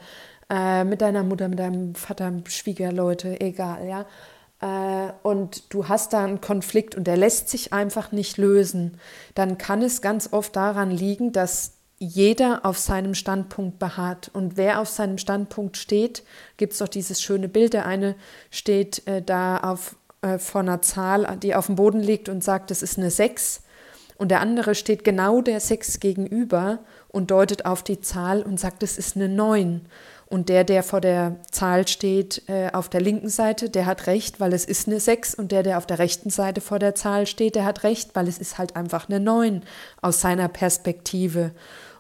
äh, 0.50 0.84
mit 0.84 1.02
deiner 1.02 1.24
Mutter, 1.24 1.48
mit 1.48 1.60
deinem 1.60 1.96
Vater, 1.96 2.32
Schwiegerleute, 2.48 3.40
egal, 3.42 3.88
ja. 3.88 4.06
Äh, 4.60 5.12
und 5.24 5.74
du 5.74 5.88
hast 5.88 6.14
da 6.14 6.24
einen 6.24 6.42
Konflikt 6.42 6.96
und 6.96 7.06
der 7.06 7.18
lässt 7.18 7.50
sich 7.50 7.74
einfach 7.74 8.12
nicht 8.12 8.38
lösen, 8.38 9.00
dann 9.36 9.58
kann 9.58 9.82
es 9.82 10.02
ganz 10.02 10.30
oft 10.32 10.56
daran 10.56 10.92
liegen, 10.92 11.32
dass 11.32 11.74
jeder 12.00 12.66
auf 12.66 12.78
seinem 12.78 13.16
Standpunkt 13.16 13.80
beharrt. 13.80 14.30
Und 14.34 14.56
wer 14.56 14.80
auf 14.80 14.90
seinem 14.90 15.18
Standpunkt 15.18 15.78
steht, 15.78 16.24
gibt 16.58 16.74
es 16.74 16.80
doch 16.80 16.88
dieses 16.88 17.22
schöne 17.22 17.50
Bild. 17.50 17.74
Der 17.74 17.86
eine 17.86 18.16
steht 18.52 19.08
äh, 19.08 19.22
da 19.22 19.58
auf, 19.58 19.96
äh, 20.22 20.38
vor 20.38 20.62
einer 20.62 20.82
Zahl, 20.82 21.38
die 21.42 21.56
auf 21.56 21.66
dem 21.68 21.76
Boden 21.76 22.00
liegt 22.00 22.30
und 22.30 22.44
sagt, 22.44 22.72
es 22.72 22.84
ist 22.84 22.98
eine 22.98 23.10
6. 23.10 23.64
Und 24.18 24.30
der 24.30 24.42
andere 24.42 24.76
steht 24.76 25.04
genau 25.04 25.42
der 25.42 25.60
6 25.60 26.00
gegenüber 26.00 26.80
und 27.10 27.32
deutet 27.32 27.66
auf 27.66 27.84
die 27.84 28.02
Zahl 28.02 28.42
und 28.42 28.60
sagt, 28.60 28.84
es 28.84 28.98
ist 28.98 29.16
eine 29.16 29.30
9. 29.30 29.82
Und 30.30 30.50
der, 30.50 30.66
der 30.66 30.84
vor 30.84 31.00
der 31.00 31.38
Zahl 31.52 31.88
steht, 31.88 32.44
äh, 32.48 32.70
auf 32.74 32.90
der 32.90 33.00
linken 33.00 33.30
Seite, 33.30 33.70
der 33.70 33.86
hat 33.86 34.08
recht, 34.08 34.40
weil 34.40 34.54
es 34.54 34.66
ist 34.66 34.88
eine 34.88 35.00
6. 35.00 35.36
Und 35.36 35.52
der, 35.52 35.64
der 35.64 35.78
auf 35.78 35.86
der 35.86 36.00
rechten 36.00 36.30
Seite 36.30 36.60
vor 36.60 36.80
der 36.80 36.96
Zahl 36.96 37.28
steht, 37.28 37.56
der 37.56 37.64
hat 37.64 37.84
recht, 37.84 38.14
weil 38.14 38.28
es 38.28 38.38
ist 38.38 38.58
halt 38.58 38.76
einfach 38.76 39.08
eine 39.08 39.22
9 39.22 39.64
aus 40.02 40.20
seiner 40.20 40.50
Perspektive. 40.50 41.52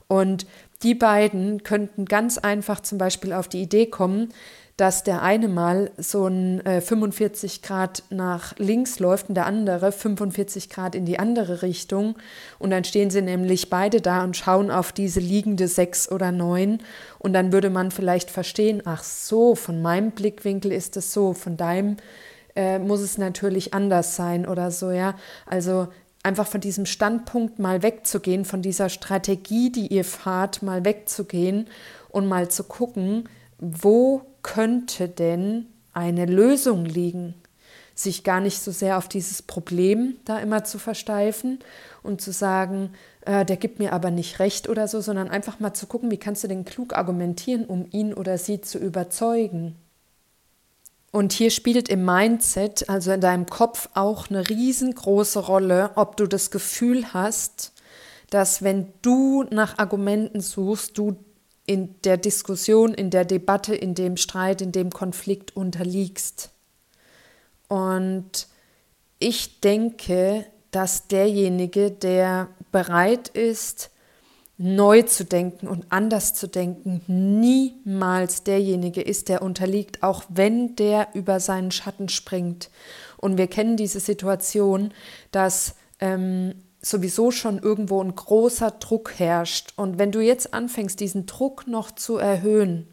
Und 0.08 0.46
die 0.84 0.94
beiden 0.94 1.64
könnten 1.64 2.06
ganz 2.06 2.38
einfach 2.38 2.82
zum 2.82 2.98
Beispiel 2.98 3.34
auf 3.34 3.48
die 3.48 3.62
Idee 3.62 3.88
kommen, 3.88 4.34
dass 4.78 5.04
der 5.04 5.24
eine 5.24 5.48
mal 5.48 5.90
so 5.98 6.28
ein 6.28 6.64
äh, 6.64 6.82
45 6.82 7.64
Grad 7.64 8.04
nach 8.12 8.56
links 8.58 9.00
läuft 9.00 9.28
und 9.28 9.36
der 9.36 9.48
andere 9.48 9.92
45 9.92 10.70
Grad 10.70 10.94
in 10.94 11.04
die 11.06 11.18
andere 11.18 11.64
Richtung. 11.64 12.16
Und 12.60 12.70
dann 12.70 12.84
stehen 12.84 13.10
sie 13.10 13.24
nämlich 13.24 13.72
beide 13.72 14.02
da 14.02 14.24
und 14.24 14.38
schauen 14.38 14.70
auf 14.70 14.92
diese 14.92 15.20
liegende 15.20 15.68
6 15.68 16.12
oder 16.12 16.32
9. 16.32 16.78
Und 17.18 17.34
dann 17.34 17.52
würde 17.52 17.72
man 17.72 17.90
vielleicht 17.90 18.30
verstehen, 18.30 18.84
ach 18.86 19.04
so, 19.04 19.56
von 19.56 19.82
meinem 19.82 20.12
Blickwinkel 20.12 20.72
ist 20.72 20.96
es 20.96 21.12
so, 21.12 21.34
von 21.34 21.58
deinem 21.58 21.98
äh, 22.56 22.78
muss 22.78 23.02
es 23.02 23.18
natürlich 23.18 23.74
anders 23.74 24.16
sein 24.16 24.48
oder 24.48 24.70
so, 24.70 24.92
ja. 24.92 25.16
Also 25.48 25.88
einfach 26.22 26.46
von 26.46 26.62
diesem 26.62 26.86
Standpunkt 26.86 27.58
mal 27.58 27.82
wegzugehen, 27.82 28.46
von 28.46 28.62
dieser 28.62 28.90
Strategie, 28.90 29.72
die 29.72 29.88
ihr 29.88 30.04
fahrt, 30.04 30.62
mal 30.62 30.86
wegzugehen 30.86 31.68
und 32.10 32.28
mal 32.28 32.50
zu 32.50 32.64
gucken, 32.64 33.28
wo 33.60 34.22
könnte 34.48 35.10
denn 35.10 35.68
eine 35.94 36.26
Lösung 36.26 36.86
liegen? 36.86 37.36
Sich 37.94 38.24
gar 38.24 38.40
nicht 38.40 38.60
so 38.60 38.72
sehr 38.72 38.98
auf 38.98 39.10
dieses 39.10 39.42
Problem 39.42 40.16
da 40.24 40.40
immer 40.40 40.64
zu 40.64 40.80
versteifen 40.80 41.60
und 42.02 42.22
zu 42.22 42.32
sagen, 42.32 42.92
äh, 43.26 43.44
der 43.44 43.58
gibt 43.58 43.80
mir 43.80 43.92
aber 43.92 44.10
nicht 44.10 44.40
recht 44.40 44.70
oder 44.70 44.88
so, 44.88 45.02
sondern 45.02 45.30
einfach 45.30 45.60
mal 45.60 45.74
zu 45.74 45.86
gucken, 45.86 46.12
wie 46.12 46.18
kannst 46.18 46.44
du 46.44 46.48
denn 46.48 46.64
klug 46.64 46.96
argumentieren, 46.96 47.66
um 47.66 47.88
ihn 47.92 48.14
oder 48.14 48.38
sie 48.38 48.62
zu 48.62 48.78
überzeugen. 48.78 49.76
Und 51.12 51.34
hier 51.34 51.52
spielt 51.52 51.90
im 51.90 52.06
Mindset, 52.06 52.90
also 52.90 53.12
in 53.12 53.22
deinem 53.22 53.48
Kopf, 53.48 53.90
auch 53.96 54.30
eine 54.30 54.48
riesengroße 54.48 55.40
Rolle, 55.40 55.92
ob 55.96 56.16
du 56.16 56.26
das 56.28 56.52
Gefühl 56.52 57.14
hast, 57.14 57.74
dass 58.30 58.62
wenn 58.62 58.94
du 59.02 59.44
nach 59.50 59.78
Argumenten 59.78 60.40
suchst, 60.40 60.98
du 60.98 61.18
in 61.68 62.02
der 62.02 62.18
Diskussion, 62.18 62.94
in 62.94 63.12
der 63.12 63.26
Debatte, 63.26 63.76
in 63.76 63.94
dem 63.94 64.18
Streit, 64.18 64.62
in 64.62 64.72
dem 64.72 64.90
Konflikt 64.90 65.56
unterliegst. 65.56 66.50
Und 67.68 68.48
ich 69.20 69.60
denke, 69.60 70.46
dass 70.72 71.08
derjenige, 71.08 71.92
der 71.92 72.48
bereit 72.72 73.28
ist, 73.28 73.92
neu 74.58 75.04
zu 75.04 75.24
denken 75.24 75.68
und 75.68 75.86
anders 75.90 76.34
zu 76.34 76.48
denken, 76.48 77.02
niemals 77.08 78.44
derjenige 78.44 79.02
ist, 79.02 79.30
der 79.30 79.42
unterliegt, 79.42 80.02
auch 80.02 80.24
wenn 80.30 80.76
der 80.76 81.10
über 81.14 81.40
seinen 81.40 81.72
Schatten 81.72 82.10
springt. 82.10 82.70
Und 83.18 83.38
wir 83.38 83.48
kennen 83.48 83.78
diese 83.78 84.00
Situation, 84.00 84.94
dass 85.32 85.76
ähm, 86.00 86.56
sowieso 86.82 87.32
schon 87.32 87.60
irgendwo 87.60 88.02
ein 88.02 88.16
großer 88.16 88.72
Druck 88.72 89.14
herrscht. 89.18 89.74
Und 89.76 89.98
wenn 89.98 90.12
du 90.12 90.20
jetzt 90.22 90.54
anfängst, 90.54 91.00
diesen 91.00 91.26
Druck 91.26 91.68
noch 91.68 91.92
zu 91.92 92.18
erhöhen, 92.18 92.88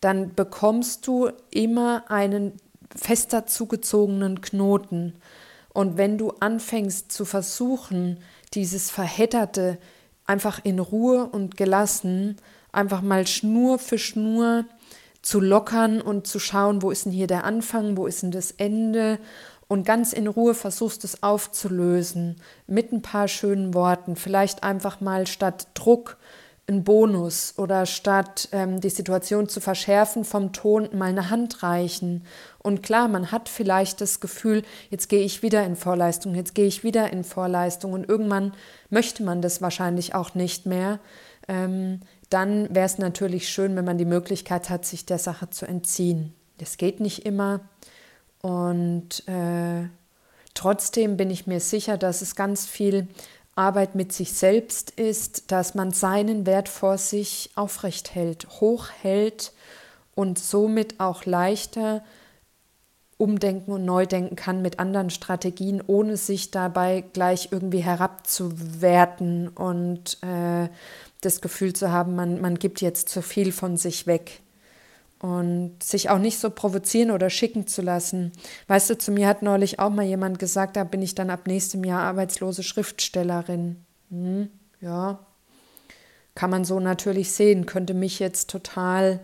dann 0.00 0.34
bekommst 0.34 1.06
du 1.06 1.30
immer 1.50 2.10
einen 2.10 2.52
fester 2.94 3.46
zugezogenen 3.46 4.40
Knoten. 4.40 5.14
Und 5.72 5.96
wenn 5.96 6.18
du 6.18 6.32
anfängst 6.40 7.12
zu 7.12 7.24
versuchen, 7.24 8.18
dieses 8.54 8.90
Verhedderte 8.90 9.78
einfach 10.26 10.60
in 10.64 10.78
Ruhe 10.78 11.26
und 11.26 11.56
gelassen, 11.56 12.36
einfach 12.72 13.02
mal 13.02 13.26
Schnur 13.26 13.78
für 13.78 13.98
Schnur 13.98 14.64
zu 15.22 15.40
lockern 15.40 16.00
und 16.00 16.26
zu 16.26 16.38
schauen, 16.38 16.82
wo 16.82 16.90
ist 16.90 17.06
denn 17.06 17.12
hier 17.12 17.28
der 17.28 17.44
Anfang, 17.44 17.96
wo 17.96 18.06
ist 18.06 18.22
denn 18.22 18.32
das 18.32 18.50
Ende 18.50 19.18
und 19.72 19.86
ganz 19.86 20.12
in 20.12 20.26
Ruhe 20.26 20.52
versuchst 20.52 21.02
es 21.02 21.22
aufzulösen 21.22 22.36
mit 22.66 22.92
ein 22.92 23.00
paar 23.00 23.26
schönen 23.26 23.72
Worten. 23.72 24.16
Vielleicht 24.16 24.62
einfach 24.62 25.00
mal 25.00 25.26
statt 25.26 25.68
Druck 25.72 26.18
ein 26.68 26.84
Bonus 26.84 27.54
oder 27.56 27.86
statt 27.86 28.50
ähm, 28.52 28.82
die 28.82 28.90
Situation 28.90 29.48
zu 29.48 29.62
verschärfen 29.62 30.26
vom 30.26 30.52
Ton 30.52 30.90
mal 30.92 31.08
eine 31.08 31.30
Hand 31.30 31.62
reichen. 31.62 32.26
Und 32.58 32.82
klar, 32.82 33.08
man 33.08 33.32
hat 33.32 33.48
vielleicht 33.48 34.02
das 34.02 34.20
Gefühl, 34.20 34.62
jetzt 34.90 35.08
gehe 35.08 35.24
ich 35.24 35.42
wieder 35.42 35.64
in 35.64 35.76
Vorleistung, 35.76 36.34
jetzt 36.34 36.54
gehe 36.54 36.66
ich 36.66 36.84
wieder 36.84 37.10
in 37.10 37.24
Vorleistung 37.24 37.94
und 37.94 38.06
irgendwann 38.06 38.52
möchte 38.90 39.22
man 39.22 39.40
das 39.40 39.62
wahrscheinlich 39.62 40.14
auch 40.14 40.34
nicht 40.34 40.66
mehr. 40.66 41.00
Ähm, 41.48 42.00
dann 42.28 42.74
wäre 42.74 42.84
es 42.84 42.98
natürlich 42.98 43.48
schön, 43.48 43.74
wenn 43.74 43.86
man 43.86 43.96
die 43.96 44.04
Möglichkeit 44.04 44.68
hat, 44.68 44.84
sich 44.84 45.06
der 45.06 45.18
Sache 45.18 45.48
zu 45.48 45.64
entziehen. 45.64 46.34
Das 46.58 46.76
geht 46.76 47.00
nicht 47.00 47.24
immer. 47.24 47.60
Und 48.42 49.26
äh, 49.28 49.88
trotzdem 50.52 51.16
bin 51.16 51.30
ich 51.30 51.46
mir 51.46 51.60
sicher, 51.60 51.96
dass 51.96 52.20
es 52.20 52.36
ganz 52.36 52.66
viel 52.66 53.08
Arbeit 53.54 53.94
mit 53.94 54.12
sich 54.12 54.32
selbst 54.32 54.90
ist, 54.92 55.50
dass 55.50 55.74
man 55.74 55.92
seinen 55.92 56.46
Wert 56.46 56.68
vor 56.68 56.98
sich 56.98 57.50
aufrecht 57.54 58.14
hält, 58.14 58.48
hochhält 58.60 59.52
und 60.14 60.38
somit 60.38 61.00
auch 61.00 61.24
leichter 61.24 62.02
umdenken 63.18 63.70
und 63.70 63.84
neu 63.84 64.06
denken 64.06 64.34
kann 64.34 64.62
mit 64.62 64.80
anderen 64.80 65.10
Strategien, 65.10 65.82
ohne 65.86 66.16
sich 66.16 66.50
dabei 66.50 67.04
gleich 67.12 67.50
irgendwie 67.52 67.80
herabzuwerten 67.80 69.48
und 69.48 70.18
äh, 70.22 70.68
das 71.20 71.40
Gefühl 71.40 71.72
zu 71.72 71.92
haben, 71.92 72.16
man, 72.16 72.40
man 72.40 72.58
gibt 72.58 72.80
jetzt 72.80 73.08
zu 73.08 73.22
viel 73.22 73.52
von 73.52 73.76
sich 73.76 74.08
weg 74.08 74.41
und 75.22 75.82
sich 75.82 76.10
auch 76.10 76.18
nicht 76.18 76.38
so 76.38 76.50
provozieren 76.50 77.12
oder 77.12 77.30
schicken 77.30 77.68
zu 77.68 77.80
lassen. 77.80 78.32
Weißt 78.66 78.90
du, 78.90 78.98
zu 78.98 79.12
mir 79.12 79.28
hat 79.28 79.40
neulich 79.42 79.78
auch 79.78 79.90
mal 79.90 80.04
jemand 80.04 80.40
gesagt, 80.40 80.76
da 80.76 80.82
bin 80.82 81.00
ich 81.00 81.14
dann 81.14 81.30
ab 81.30 81.46
nächstem 81.46 81.84
Jahr 81.84 82.02
arbeitslose 82.02 82.64
Schriftstellerin. 82.64 83.76
hm, 84.10 84.50
ja, 84.80 85.20
kann 86.34 86.50
man 86.50 86.64
so 86.64 86.80
natürlich 86.80 87.30
sehen, 87.30 87.66
könnte 87.66 87.94
mich 87.94 88.18
jetzt 88.18 88.50
total 88.50 89.20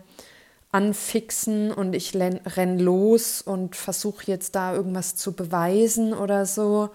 anfixen 0.71 1.71
und 1.71 1.93
ich 1.93 2.15
renn 2.15 2.79
los 2.79 3.41
und 3.41 3.75
versuche 3.75 4.23
jetzt 4.27 4.55
da 4.55 4.73
irgendwas 4.73 5.15
zu 5.15 5.33
beweisen 5.33 6.13
oder 6.13 6.45
so. 6.45 6.91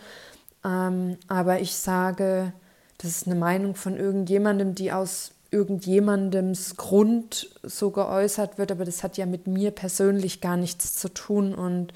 Ähm, 0.64 1.18
aber 1.28 1.60
ich 1.60 1.74
sage, 1.74 2.54
das 2.98 3.10
ist 3.10 3.26
eine 3.26 3.34
Meinung 3.34 3.74
von 3.74 3.98
irgendjemandem, 3.98 4.74
die 4.74 4.92
aus 4.92 5.33
irgendjemandems 5.54 6.76
Grund 6.76 7.48
so 7.62 7.90
geäußert 7.90 8.58
wird, 8.58 8.72
aber 8.72 8.84
das 8.84 9.02
hat 9.02 9.16
ja 9.16 9.24
mit 9.24 9.46
mir 9.46 9.70
persönlich 9.70 10.40
gar 10.40 10.56
nichts 10.56 10.96
zu 10.96 11.08
tun. 11.08 11.54
Und 11.54 11.92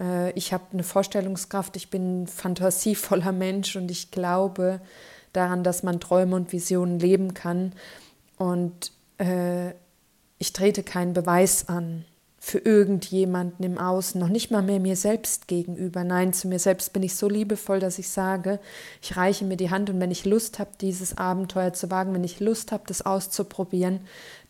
äh, 0.00 0.30
ich 0.32 0.52
habe 0.52 0.64
eine 0.72 0.84
Vorstellungskraft, 0.84 1.76
ich 1.76 1.90
bin 1.90 2.22
ein 2.22 2.26
fantasievoller 2.28 3.32
Mensch 3.46 3.76
und 3.76 3.90
ich 3.90 4.10
glaube 4.12 4.80
daran, 5.32 5.64
dass 5.64 5.82
man 5.82 5.98
Träume 5.98 6.36
und 6.36 6.52
Visionen 6.52 7.00
leben 7.00 7.34
kann. 7.34 7.72
Und 8.38 8.92
äh, 9.18 9.70
ich 10.38 10.52
trete 10.52 10.82
keinen 10.82 11.12
Beweis 11.12 11.68
an 11.68 12.04
für 12.46 12.58
irgendjemanden 12.58 13.64
im 13.64 13.78
Außen, 13.78 14.20
noch 14.20 14.28
nicht 14.28 14.50
mal 14.50 14.60
mehr 14.60 14.78
mir 14.78 14.96
selbst 14.96 15.48
gegenüber. 15.48 16.04
Nein, 16.04 16.34
zu 16.34 16.46
mir 16.46 16.58
selbst 16.58 16.92
bin 16.92 17.02
ich 17.02 17.14
so 17.16 17.26
liebevoll, 17.26 17.80
dass 17.80 17.98
ich 17.98 18.10
sage, 18.10 18.60
ich 19.00 19.16
reiche 19.16 19.46
mir 19.46 19.56
die 19.56 19.70
Hand 19.70 19.88
und 19.88 19.98
wenn 19.98 20.10
ich 20.10 20.26
Lust 20.26 20.58
habe, 20.58 20.68
dieses 20.78 21.16
Abenteuer 21.16 21.72
zu 21.72 21.90
wagen, 21.90 22.12
wenn 22.12 22.22
ich 22.22 22.40
Lust 22.40 22.70
habe, 22.70 22.84
das 22.86 23.00
auszuprobieren, 23.00 24.00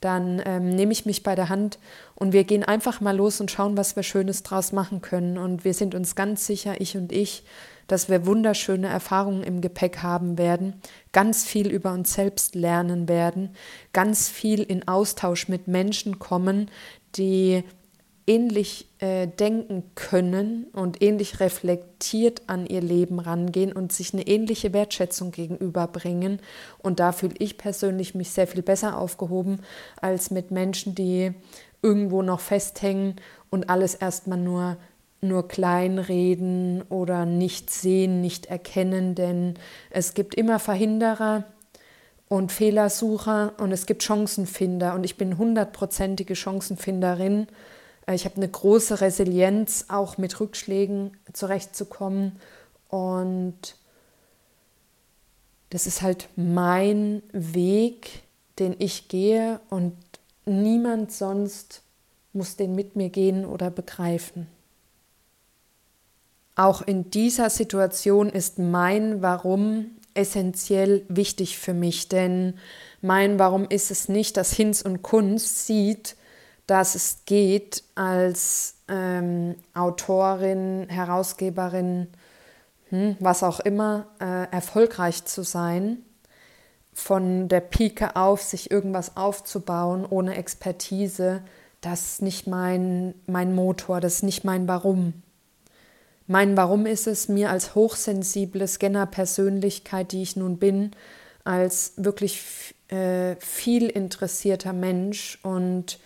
dann 0.00 0.42
ähm, 0.44 0.70
nehme 0.70 0.90
ich 0.90 1.06
mich 1.06 1.22
bei 1.22 1.36
der 1.36 1.50
Hand 1.50 1.78
und 2.16 2.32
wir 2.32 2.42
gehen 2.42 2.64
einfach 2.64 3.00
mal 3.00 3.16
los 3.16 3.40
und 3.40 3.52
schauen, 3.52 3.76
was 3.76 3.94
wir 3.94 4.02
Schönes 4.02 4.42
draus 4.42 4.72
machen 4.72 5.00
können. 5.00 5.38
Und 5.38 5.64
wir 5.64 5.72
sind 5.72 5.94
uns 5.94 6.16
ganz 6.16 6.46
sicher, 6.46 6.80
ich 6.80 6.96
und 6.96 7.12
ich, 7.12 7.44
dass 7.86 8.08
wir 8.08 8.26
wunderschöne 8.26 8.88
Erfahrungen 8.88 9.44
im 9.44 9.60
Gepäck 9.60 9.98
haben 10.02 10.36
werden, 10.36 10.80
ganz 11.12 11.44
viel 11.44 11.68
über 11.68 11.92
uns 11.92 12.14
selbst 12.14 12.56
lernen 12.56 13.08
werden, 13.08 13.50
ganz 13.92 14.28
viel 14.28 14.64
in 14.64 14.88
Austausch 14.88 15.46
mit 15.46 15.68
Menschen 15.68 16.18
kommen, 16.18 16.72
die 17.16 17.62
ähnlich 18.26 18.88
äh, 19.00 19.26
denken 19.26 19.83
können 19.95 20.66
und 20.73 21.02
ähnlich 21.02 21.40
reflektiert 21.40 22.43
an 22.47 22.66
ihr 22.66 22.81
Leben 22.81 23.19
rangehen 23.19 23.73
und 23.73 23.93
sich 23.93 24.14
eine 24.14 24.26
ähnliche 24.26 24.73
Wertschätzung 24.73 25.31
gegenüberbringen. 25.31 26.40
Und 26.78 27.00
da 27.00 27.12
fühle 27.12 27.35
ich 27.38 27.59
persönlich 27.59 28.14
mich 28.14 28.31
sehr 28.31 28.47
viel 28.47 28.62
besser 28.62 28.99
aufgehoben 28.99 29.61
als 30.00 30.31
mit 30.31 30.50
Menschen, 30.50 30.95
die 30.95 31.33
irgendwo 31.83 32.23
noch 32.23 32.40
festhängen 32.40 33.16
und 33.50 33.69
alles 33.69 33.95
erstmal 33.95 34.38
nur 34.38 34.76
nur 35.21 35.49
kleinreden 35.49 36.83
oder 36.90 37.25
nicht 37.25 37.71
sehen, 37.71 38.21
nicht 38.21 38.45
erkennen, 38.47 39.14
denn 39.14 39.54
es 39.88 40.12
gibt 40.12 40.35
immer 40.35 40.59
Verhinderer 40.59 41.45
und 42.28 42.52
Fehlersucher 42.52 43.54
und 43.59 43.73
es 43.73 43.87
gibt 43.87 44.02
Chancenfinder. 44.02 44.95
Und 44.95 45.04
ich 45.04 45.16
bin 45.16 45.38
hundertprozentige 45.38 46.37
Chancenfinderin 46.37 47.47
ich 48.12 48.25
habe 48.25 48.37
eine 48.37 48.49
große 48.49 49.00
Resilienz, 49.00 49.87
auch 49.88 50.18
mit 50.18 50.38
Rückschlägen 50.38 51.16
zurechtzukommen. 51.32 52.38
Und 52.88 53.76
das 55.70 55.87
ist 55.87 56.02
halt 56.02 56.28
mein 56.37 57.23
Weg, 57.32 58.23
den 58.58 58.76
ich 58.78 59.08
gehe 59.08 59.61
und 59.70 59.96
niemand 60.44 61.12
sonst 61.12 61.82
muss 62.32 62.56
den 62.56 62.75
mit 62.75 62.96
mir 62.96 63.08
gehen 63.08 63.44
oder 63.44 63.70
begreifen. 63.70 64.46
Auch 66.56 66.82
in 66.82 67.11
dieser 67.11 67.50
Situation 67.50 68.28
ist 68.28 68.58
mein 68.58 69.23
Warum 69.23 69.87
essentiell 70.14 71.04
wichtig 71.08 71.58
für 71.58 71.75
mich, 71.75 72.08
denn 72.08 72.54
mein 73.00 73.38
Warum 73.38 73.64
ist 73.68 73.90
es 73.90 74.08
nicht, 74.08 74.37
dass 74.37 74.52
Hinz 74.52 74.82
und 74.82 75.02
Kunst 75.02 75.66
sieht, 75.66 76.16
dass 76.66 76.94
es 76.94 77.18
geht, 77.26 77.85
als 77.94 78.76
ähm, 78.88 79.56
Autorin, 79.75 80.87
Herausgeberin, 80.88 82.09
hm, 82.88 83.16
was 83.21 83.42
auch 83.42 83.61
immer, 83.61 84.06
äh, 84.21 84.50
erfolgreich 84.50 85.25
zu 85.25 85.42
sein, 85.42 85.99
von 86.92 87.49
der 87.49 87.61
Pike 87.61 88.16
auf 88.16 88.42
sich 88.42 88.71
irgendwas 88.71 89.16
aufzubauen 89.16 90.06
ohne 90.09 90.37
Expertise, 90.37 91.42
das 91.80 92.04
ist 92.04 92.23
nicht 92.23 92.47
mein, 92.47 93.14
mein 93.27 93.55
Motor, 93.55 94.00
das 94.00 94.16
ist 94.16 94.22
nicht 94.22 94.44
mein 94.44 94.68
Warum. 94.68 95.12
Mein 96.27 96.57
Warum 96.57 96.87
ist 96.87 97.07
es, 97.07 97.29
mir 97.29 97.50
als 97.50 97.74
hochsensible 97.74 98.66
Scanner-Persönlichkeit, 98.66 100.12
die 100.12 100.22
ich 100.22 100.37
nun 100.37 100.57
bin, 100.57 100.92
als 101.44 101.92
wirklich 101.96 102.74
äh, 102.88 103.37
viel 103.37 103.90
interessierter 103.90 104.72
Mensch 104.72 105.38
und 105.42 105.98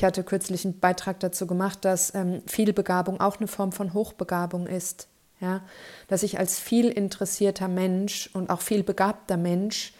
ich 0.00 0.04
hatte 0.04 0.24
kürzlich 0.24 0.64
einen 0.64 0.80
Beitrag 0.80 1.20
dazu 1.20 1.46
gemacht, 1.46 1.84
dass 1.84 2.14
ähm, 2.14 2.40
Vielbegabung 2.46 3.20
auch 3.20 3.36
eine 3.36 3.48
Form 3.48 3.70
von 3.70 3.92
Hochbegabung 3.92 4.66
ist. 4.66 5.08
Ja? 5.42 5.60
Dass 6.08 6.22
ich 6.22 6.38
als 6.38 6.58
viel 6.58 6.88
interessierter 6.88 7.68
Mensch 7.68 8.30
und 8.32 8.48
auch 8.48 8.62
viel 8.62 8.82
begabter 8.82 9.36
Mensch 9.36 9.92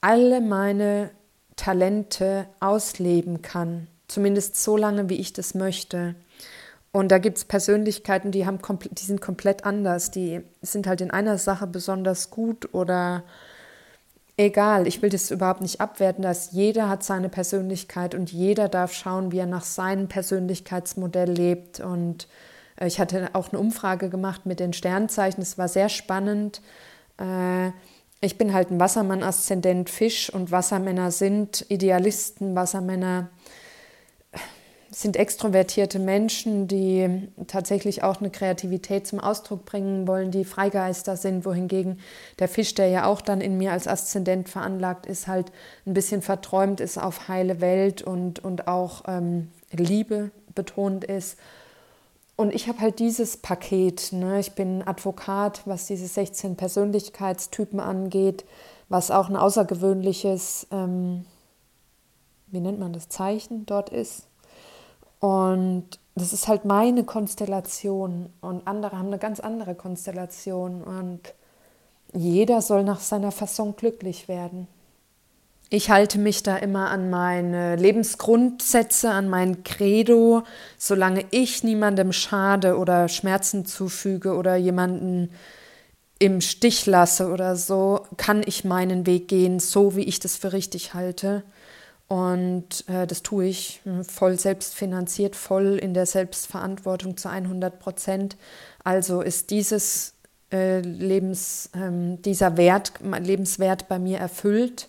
alle 0.00 0.40
meine 0.40 1.10
Talente 1.54 2.46
ausleben 2.58 3.40
kann. 3.40 3.86
Zumindest 4.08 4.56
so 4.56 4.76
lange, 4.76 5.08
wie 5.08 5.20
ich 5.20 5.32
das 5.32 5.54
möchte. 5.54 6.16
Und 6.90 7.12
da 7.12 7.18
gibt 7.18 7.38
es 7.38 7.44
Persönlichkeiten, 7.44 8.32
die, 8.32 8.46
haben 8.46 8.58
die 8.90 9.04
sind 9.04 9.20
komplett 9.20 9.64
anders. 9.64 10.10
Die 10.10 10.40
sind 10.60 10.88
halt 10.88 11.02
in 11.02 11.12
einer 11.12 11.38
Sache 11.38 11.68
besonders 11.68 12.30
gut 12.30 12.74
oder 12.74 13.22
egal, 14.40 14.86
ich 14.86 15.02
will 15.02 15.10
das 15.10 15.30
überhaupt 15.30 15.60
nicht 15.60 15.80
abwerten, 15.80 16.22
dass 16.22 16.52
jeder 16.52 16.88
hat 16.88 17.04
seine 17.04 17.28
Persönlichkeit 17.28 18.14
und 18.14 18.32
jeder 18.32 18.68
darf 18.68 18.92
schauen, 18.92 19.32
wie 19.32 19.38
er 19.38 19.46
nach 19.46 19.64
seinem 19.64 20.08
Persönlichkeitsmodell 20.08 21.30
lebt. 21.30 21.80
Und 21.80 22.26
äh, 22.76 22.86
ich 22.86 22.98
hatte 22.98 23.30
auch 23.34 23.50
eine 23.50 23.60
Umfrage 23.60 24.08
gemacht 24.08 24.46
mit 24.46 24.60
den 24.60 24.72
Sternzeichen, 24.72 25.42
es 25.42 25.58
war 25.58 25.68
sehr 25.68 25.88
spannend. 25.88 26.62
Äh, 27.18 27.70
ich 28.22 28.36
bin 28.36 28.52
halt 28.52 28.70
ein 28.70 28.80
Wassermann-Aszendent 28.80 29.88
Fisch 29.88 30.30
und 30.30 30.50
Wassermänner 30.50 31.10
sind 31.10 31.64
Idealisten, 31.68 32.54
Wassermänner 32.54 33.30
sind 34.92 35.16
extrovertierte 35.16 36.00
Menschen, 36.00 36.66
die 36.66 37.28
tatsächlich 37.46 38.02
auch 38.02 38.20
eine 38.20 38.30
Kreativität 38.30 39.06
zum 39.06 39.20
Ausdruck 39.20 39.64
bringen 39.64 40.08
wollen, 40.08 40.32
die 40.32 40.44
Freigeister 40.44 41.16
sind, 41.16 41.44
wohingegen 41.44 42.00
der 42.40 42.48
Fisch, 42.48 42.74
der 42.74 42.88
ja 42.88 43.06
auch 43.06 43.20
dann 43.20 43.40
in 43.40 43.56
mir 43.56 43.70
als 43.70 43.86
Aszendent 43.86 44.48
veranlagt 44.48 45.06
ist, 45.06 45.28
halt 45.28 45.52
ein 45.86 45.94
bisschen 45.94 46.22
verträumt 46.22 46.80
ist 46.80 46.98
auf 46.98 47.28
heile 47.28 47.60
Welt 47.60 48.02
und, 48.02 48.40
und 48.40 48.66
auch 48.66 49.04
ähm, 49.06 49.48
Liebe 49.70 50.32
betont 50.56 51.04
ist. 51.04 51.38
Und 52.34 52.52
ich 52.52 52.66
habe 52.66 52.80
halt 52.80 52.98
dieses 52.98 53.36
Paket. 53.36 54.12
Ne? 54.12 54.40
Ich 54.40 54.52
bin 54.52 54.82
Advokat, 54.84 55.62
was 55.66 55.86
diese 55.86 56.08
16 56.08 56.56
Persönlichkeitstypen 56.56 57.78
angeht, 57.78 58.44
was 58.88 59.12
auch 59.12 59.28
ein 59.28 59.36
außergewöhnliches, 59.36 60.66
ähm, 60.72 61.26
wie 62.48 62.60
nennt 62.60 62.80
man 62.80 62.92
das, 62.92 63.08
Zeichen 63.08 63.66
dort 63.66 63.90
ist 63.90 64.29
und 65.20 65.86
das 66.14 66.32
ist 66.32 66.48
halt 66.48 66.64
meine 66.64 67.04
Konstellation 67.04 68.30
und 68.40 68.66
andere 68.66 68.98
haben 68.98 69.06
eine 69.06 69.18
ganz 69.18 69.40
andere 69.40 69.74
Konstellation 69.74 70.82
und 70.82 71.20
jeder 72.12 72.60
soll 72.60 72.82
nach 72.82 73.00
seiner 73.00 73.30
Fasson 73.30 73.76
glücklich 73.76 74.26
werden. 74.28 74.66
Ich 75.72 75.88
halte 75.88 76.18
mich 76.18 76.42
da 76.42 76.56
immer 76.56 76.90
an 76.90 77.10
meine 77.10 77.76
Lebensgrundsätze, 77.76 79.12
an 79.12 79.28
mein 79.28 79.62
Credo. 79.62 80.42
Solange 80.76 81.24
ich 81.30 81.62
niemandem 81.62 82.12
schade 82.12 82.76
oder 82.76 83.06
Schmerzen 83.06 83.64
zufüge 83.64 84.34
oder 84.34 84.56
jemanden 84.56 85.30
im 86.18 86.40
Stich 86.40 86.86
lasse 86.86 87.30
oder 87.30 87.54
so, 87.54 88.04
kann 88.16 88.42
ich 88.44 88.64
meinen 88.64 89.06
Weg 89.06 89.28
gehen, 89.28 89.60
so 89.60 89.94
wie 89.94 90.02
ich 90.02 90.18
das 90.18 90.36
für 90.36 90.52
richtig 90.52 90.92
halte. 90.92 91.44
Und 92.10 92.88
äh, 92.88 93.06
das 93.06 93.22
tue 93.22 93.46
ich 93.46 93.82
hm, 93.84 94.02
voll 94.04 94.36
selbstfinanziert, 94.36 95.36
voll 95.36 95.78
in 95.80 95.94
der 95.94 96.06
Selbstverantwortung 96.06 97.16
zu 97.16 97.30
100 97.30 97.78
Prozent. 97.78 98.36
Also 98.82 99.20
ist 99.20 99.50
dieses 99.50 100.14
äh, 100.52 100.80
Lebens, 100.80 101.70
ähm, 101.72 102.20
dieser 102.22 102.56
Wert, 102.56 102.94
Lebenswert 103.00 103.86
bei 103.86 104.00
mir 104.00 104.18
erfüllt. 104.18 104.88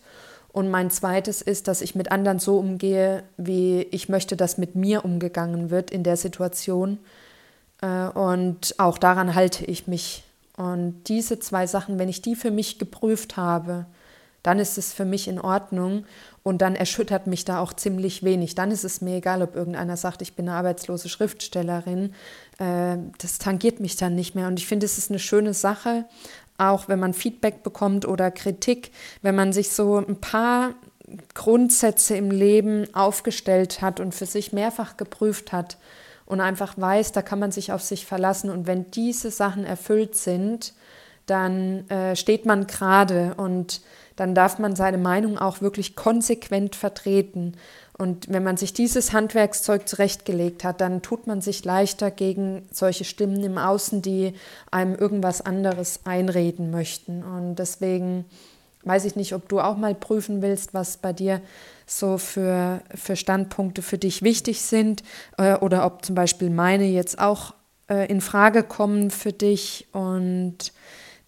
Und 0.52 0.72
mein 0.72 0.90
zweites 0.90 1.44
ist, 1.44 1.68
dass 1.68 1.84
ich 1.84 1.94
mit 1.94 2.12
anderen 2.12 2.40
so 2.40 2.58
umgehe, 2.58 3.22
wie 3.38 3.84
ich 3.92 4.10
möchte, 4.10 4.36
dass 4.36 4.58
mit 4.58 4.74
mir 4.74 5.06
umgegangen 5.06 5.70
wird 5.70 5.92
in 5.92 6.02
der 6.02 6.18
Situation. 6.18 6.98
Äh, 7.84 8.08
und 8.08 8.74
auch 8.80 8.98
daran 8.98 9.36
halte 9.36 9.64
ich 9.64 9.86
mich. 9.86 10.24
Und 10.58 11.04
diese 11.06 11.40
zwei 11.40 11.68
Sachen, 11.68 12.00
wenn 12.00 12.10
ich 12.10 12.24
die 12.24 12.36
für 12.36 12.50
mich 12.50 12.80
geprüft 12.80 13.38
habe, 13.38 13.86
dann 14.44 14.60
ist 14.60 14.78
es 14.78 14.92
für 14.92 15.06
mich 15.06 15.28
in 15.28 15.40
Ordnung 15.40 16.06
und 16.44 16.62
dann 16.62 16.76
erschüttert 16.76 17.28
mich 17.28 17.46
da 17.46 17.60
auch 17.60 17.74
ziemlich 17.74 18.24
wenig. 18.24 18.56
Dann 18.56 18.72
ist 18.72 18.84
es 18.84 19.02
mir 19.02 19.18
egal, 19.18 19.42
ob 19.42 19.56
irgendeiner 19.56 19.96
sagt, 19.96 20.22
ich 20.22 20.36
bin 20.36 20.50
eine 20.50 20.58
arbeitslose 20.58 21.08
Schriftstellerin. 21.08 22.14
Äh, 22.58 22.98
das 23.20 23.38
tangiert 23.38 23.80
mich 23.80 23.96
dann 23.96 24.16
nicht 24.16 24.34
mehr. 24.34 24.48
Und 24.48 24.58
ich 24.60 24.68
finde, 24.68 24.86
es 24.86 24.98
ist 24.98 25.12
eine 25.12 25.20
schöne 25.20 25.54
Sache, 25.54 26.06
auch 26.58 26.88
wenn 26.88 27.00
man 27.00 27.14
Feedback 27.14 27.64
bekommt 27.64 28.08
oder 28.08 28.32
Kritik, 28.32 28.92
wenn 29.22 29.36
man 29.36 29.54
sich 29.54 29.72
so 29.72 29.98
ein 29.98 30.20
paar 30.20 30.74
Grundsätze 31.34 32.16
im 32.16 32.32
Leben 32.32 32.88
aufgestellt 32.94 33.82
hat 33.82 34.00
und 34.00 34.16
für 34.16 34.26
sich 34.26 34.54
mehrfach 34.54 34.98
geprüft 34.98 35.52
hat 35.52 35.78
und 36.26 36.40
einfach 36.40 36.76
weiß, 36.78 37.12
da 37.12 37.22
kann 37.22 37.40
man 37.40 37.52
sich 37.52 37.72
auf 37.72 37.82
sich 37.82 38.06
verlassen. 38.06 38.50
Und 38.50 38.66
wenn 38.66 38.90
diese 38.92 39.30
Sachen 39.30 39.64
erfüllt 39.64 40.16
sind, 40.16 40.74
dann 41.32 41.89
äh, 41.89 42.15
steht 42.17 42.46
man 42.46 42.67
gerade 42.67 43.34
und 43.38 43.82
dann 44.17 44.36
darf 44.36 44.60
man 44.60 44.76
seine 44.76 44.98
Meinung 44.98 45.38
auch 45.38 45.62
wirklich 45.62 45.96
konsequent 45.96 46.76
vertreten. 46.76 47.54
Und 47.98 48.28
wenn 48.30 48.44
man 48.44 48.58
sich 48.58 48.74
dieses 48.74 49.13
Handwerkszeug 49.13 49.88
zurechtgelegt 49.88 50.65
hat, 50.65 50.82
dann 50.82 51.02
tut 51.02 51.28
man 51.28 51.39
sich 51.39 51.63
leichter 51.63 52.12
gegen 52.12 52.67
solche 52.72 53.06
Stimmen 53.06 53.41
im 53.44 53.58
Außen, 53.58 54.02
die 54.02 54.34
einem 54.72 54.96
irgendwas 54.96 55.41
anderes 55.41 56.02
einreden 56.04 56.70
möchten. 56.72 57.24
Und 57.24 57.56
deswegen 57.56 58.26
weiß 58.84 59.06
ich 59.06 59.15
nicht, 59.15 59.34
ob 59.34 59.48
du 59.48 59.62
auch 59.62 59.78
mal 59.78 59.96
prüfen 59.96 60.41
willst, 60.41 60.74
was 60.74 60.98
bei 60.98 61.13
dir 61.13 61.41
so 61.86 62.17
für, 62.17 62.82
für 62.94 63.15
Standpunkte 63.15 63.82
für 63.82 63.98
dich 63.98 64.22
wichtig 64.22 64.62
sind 64.62 65.04
äh, 65.38 65.56
oder 65.56 65.86
ob 65.86 66.04
zum 66.04 66.15
Beispiel 66.15 66.50
meine 66.50 66.86
jetzt 66.86 67.17
auch 67.20 67.54
äh, 67.89 68.08
in 68.08 68.20
Frage 68.20 68.63
kommen 68.63 69.12
für 69.12 69.32
dich. 69.32 69.88
Und 69.94 70.74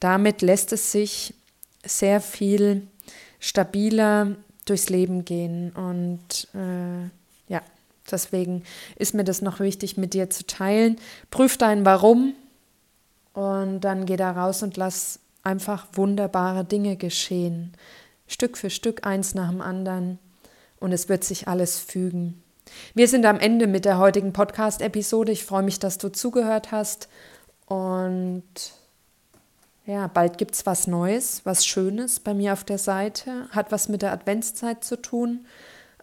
damit 0.04 0.42
lässt 0.42 0.74
es 0.74 0.92
sich 0.92 1.34
sehr 1.86 2.20
viel 2.20 2.88
stabiler 3.40 4.36
durchs 4.66 4.90
Leben 4.90 5.24
gehen. 5.24 5.72
Und 5.72 6.48
äh, 6.54 7.04
ja, 7.48 7.62
deswegen 8.12 8.64
ist 8.98 9.14
mir 9.14 9.24
das 9.24 9.42
noch 9.42 9.62
wichtig, 9.62 9.96
mit 9.96 10.14
dir 10.14 10.30
zu 10.30 10.46
teilen. 10.46 10.98
Prüf 11.32 11.58
dein 11.58 11.86
Warum 11.86 12.34
und 13.32 13.82
dann 13.82 14.06
geh 14.06 14.18
da 14.18 14.32
raus 14.32 14.62
und 14.62 14.76
lass 14.76 15.20
einfach 15.42 15.88
wunderbare 15.94 16.66
Dinge 16.66 16.98
geschehen. 16.98 17.74
Stück 18.28 18.58
für 18.58 18.70
Stück, 18.70 19.06
eins 19.06 19.36
nach 19.36 19.52
dem 19.52 19.62
anderen. 19.62 20.20
Und 20.82 20.92
es 20.92 21.08
wird 21.08 21.24
sich 21.24 21.48
alles 21.48 21.80
fügen. 21.80 22.44
Wir 22.94 23.08
sind 23.08 23.26
am 23.26 23.40
Ende 23.40 23.68
mit 23.68 23.86
der 23.86 24.00
heutigen 24.00 24.34
Podcast-Episode. 24.34 25.32
Ich 25.32 25.46
freue 25.46 25.64
mich, 25.64 25.80
dass 25.80 25.98
du 25.98 26.10
zugehört 26.10 26.72
hast. 26.74 27.08
Und 27.68 28.44
ja, 29.86 30.08
bald 30.08 30.38
gibt 30.38 30.56
es 30.56 30.66
was 30.66 30.88
Neues, 30.88 31.42
was 31.44 31.66
Schönes 31.66 32.20
bei 32.20 32.34
mir 32.34 32.54
auf 32.54 32.64
der 32.64 32.78
Seite. 32.78 33.50
Hat 33.52 33.72
was 33.72 33.90
mit 33.90 34.02
der 34.02 34.14
Adventszeit 34.14 34.84
zu 34.84 35.02
tun. 35.02 35.46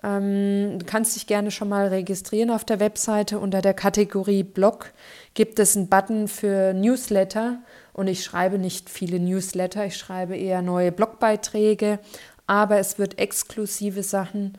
Ähm, 0.02 0.78
du 0.78 0.84
kannst 0.84 1.16
dich 1.16 1.26
gerne 1.26 1.50
schon 1.50 1.70
mal 1.70 1.88
registrieren 1.88 2.50
auf 2.50 2.64
der 2.64 2.78
Webseite. 2.78 3.38
Unter 3.38 3.62
der 3.62 3.72
Kategorie 3.72 4.42
Blog 4.42 4.92
gibt 5.32 5.58
es 5.58 5.76
einen 5.76 5.88
Button 5.88 6.28
für 6.28 6.74
Newsletter. 6.74 7.60
Und 7.94 8.06
ich 8.06 8.22
schreibe 8.22 8.58
nicht 8.58 8.90
viele 8.90 9.18
Newsletter, 9.18 9.84
ich 9.86 9.96
schreibe 9.96 10.36
eher 10.36 10.62
neue 10.62 10.92
Blogbeiträge. 10.92 12.00
Aber 12.46 12.78
es 12.78 12.98
wird 12.98 13.18
exklusive 13.18 14.02
Sachen 14.02 14.58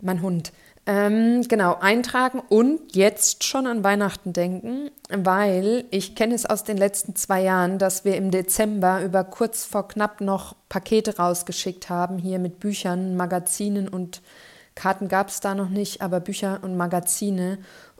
Mein 0.00 0.22
Hund. 0.22 0.52
Ähm, 0.90 1.42
genau, 1.46 1.76
eintragen 1.78 2.40
und 2.48 2.96
jetzt 2.96 3.44
schon 3.44 3.66
an 3.66 3.84
Weihnachten 3.84 4.32
denken, 4.32 4.90
weil 5.10 5.84
ich 5.90 6.14
kenne 6.14 6.34
es 6.34 6.46
aus 6.46 6.64
den 6.64 6.78
letzten 6.78 7.14
zwei 7.14 7.42
Jahren, 7.42 7.78
dass 7.78 8.06
wir 8.06 8.16
im 8.16 8.30
Dezember 8.30 9.02
über 9.02 9.22
kurz 9.22 9.66
vor 9.66 9.86
knapp 9.86 10.22
noch 10.22 10.56
Pakete 10.70 11.18
rausgeschickt 11.18 11.90
haben, 11.90 12.16
hier 12.16 12.38
mit 12.38 12.58
Büchern, 12.58 13.16
Magazinen 13.16 13.86
und 13.86 14.22
Karten 14.74 15.08
gab 15.08 15.28
es 15.28 15.40
da 15.40 15.54
noch 15.54 15.68
nicht, 15.68 16.00
aber 16.00 16.20
Bücher 16.20 16.60
und 16.62 16.78
Magazine. 16.78 17.58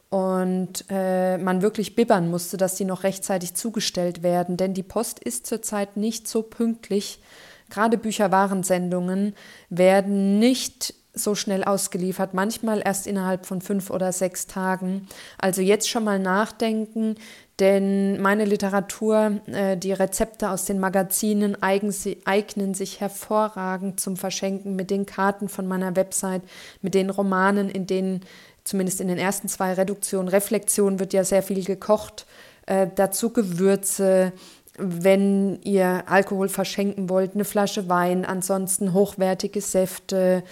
Und 0.09 0.85
äh, 0.89 1.37
man 1.37 1.61
wirklich 1.61 1.93
bibbern 1.95 2.31
musste, 2.31 2.57
dass 2.57 2.73
die 2.73 2.85
noch 2.85 3.03
rechtzeitig 3.03 3.53
zugestellt 3.53 4.23
werden, 4.23 4.57
denn 4.57 4.73
die 4.73 4.81
Post 4.81 5.19
ist 5.19 5.45
zurzeit 5.45 5.95
nicht 5.95 6.27
so 6.27 6.41
pünktlich. 6.41 7.21
Gerade 7.69 7.99
Bücherwarensendungen 7.99 9.35
werden 9.69 10.39
nicht 10.39 10.95
so 11.13 11.35
schnell 11.35 11.63
ausgeliefert, 11.63 12.33
manchmal 12.33 12.81
erst 12.85 13.07
innerhalb 13.07 13.45
von 13.45 13.61
fünf 13.61 13.89
oder 13.89 14.11
sechs 14.11 14.47
Tagen. 14.47 15.07
Also 15.37 15.61
jetzt 15.61 15.89
schon 15.89 16.03
mal 16.03 16.19
nachdenken, 16.19 17.15
denn 17.59 18.21
meine 18.21 18.45
Literatur, 18.45 19.41
äh, 19.47 19.75
die 19.75 19.91
Rezepte 19.91 20.49
aus 20.49 20.65
den 20.65 20.79
Magazinen 20.79 21.57
eignen 21.61 22.73
sich 22.73 23.01
hervorragend 23.01 23.99
zum 23.99 24.17
Verschenken 24.17 24.75
mit 24.75 24.91
den 24.91 25.05
Karten 25.05 25.49
von 25.49 25.67
meiner 25.67 25.95
Website, 25.95 26.43
mit 26.81 26.93
den 26.93 27.09
Romanen, 27.09 27.69
in 27.69 27.85
denen 27.85 28.21
zumindest 28.63 29.01
in 29.01 29.07
den 29.07 29.17
ersten 29.17 29.47
zwei 29.47 29.73
Reduktionen, 29.73 30.29
Reflexion 30.29 30.99
wird 30.99 31.13
ja 31.13 31.23
sehr 31.23 31.43
viel 31.43 31.63
gekocht, 31.65 32.25
äh, 32.65 32.87
dazu 32.95 33.33
Gewürze, 33.33 34.31
wenn 34.77 35.61
ihr 35.63 36.03
Alkohol 36.07 36.47
verschenken 36.47 37.09
wollt, 37.09 37.35
eine 37.35 37.43
Flasche 37.43 37.89
Wein, 37.89 38.23
ansonsten 38.25 38.93
hochwertige 38.93 39.59
Säfte, 39.59 40.43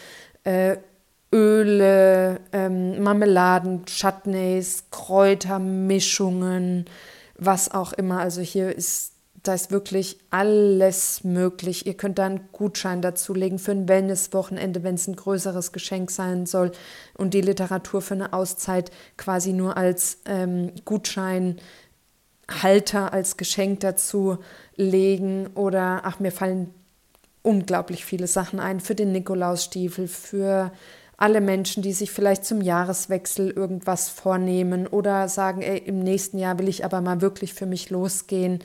äh, 0.47 0.77
Öle, 1.33 2.39
ähm, 2.53 3.03
Marmeladen, 3.03 3.83
Chutneys, 3.85 4.85
Kräutermischungen, 4.91 6.85
was 7.37 7.69
auch 7.69 7.91
immer. 7.91 8.21
Also 8.21 8.39
hier 8.39 8.73
ist, 8.73 9.11
da 9.43 9.53
ist 9.53 9.71
wirklich 9.71 10.17
alles 10.29 11.25
möglich. 11.25 11.85
Ihr 11.85 11.95
könnt 11.95 12.17
da 12.17 12.27
einen 12.27 12.47
Gutschein 12.53 13.01
dazulegen 13.01 13.59
für 13.59 13.73
ein 13.73 13.89
Wellnesswochenende, 13.89 14.83
wenn 14.83 14.95
es 14.95 15.07
ein 15.07 15.17
größeres 15.17 15.73
Geschenk 15.73 16.11
sein 16.11 16.45
soll 16.45 16.71
und 17.17 17.33
die 17.33 17.41
Literatur 17.41 18.01
für 18.01 18.13
eine 18.13 18.31
Auszeit 18.31 18.89
quasi 19.17 19.51
nur 19.51 19.75
als 19.75 20.19
ähm, 20.25 20.71
Gutschein 20.85 21.57
Halter 22.49 23.11
als 23.11 23.35
Geschenk 23.35 23.81
dazu 23.81 24.37
legen 24.77 25.47
oder 25.55 26.03
ach 26.05 26.21
mir 26.21 26.31
fallen 26.31 26.73
unglaublich 27.47 28.03
viele 28.03 28.27
Sachen 28.27 28.59
ein 28.59 28.79
für 28.79 28.93
den 28.93 29.11
Nikolausstiefel, 29.13 30.07
für 30.07 30.71
alle 31.19 31.41
Menschen, 31.41 31.81
die 31.81 31.93
sich 31.93 32.11
vielleicht 32.11 32.45
zum 32.45 32.61
Jahreswechsel 32.61 33.49
irgendwas 33.49 34.07
vornehmen 34.07 34.85
oder 34.85 35.27
sagen, 35.29 35.63
ey, 35.63 35.79
im 35.79 35.99
nächsten 35.99 36.37
Jahr 36.37 36.59
will 36.59 36.67
ich 36.67 36.85
aber 36.85 37.01
mal 37.01 37.21
wirklich 37.21 37.55
für 37.55 37.65
mich 37.65 37.89
losgehen. 37.89 38.59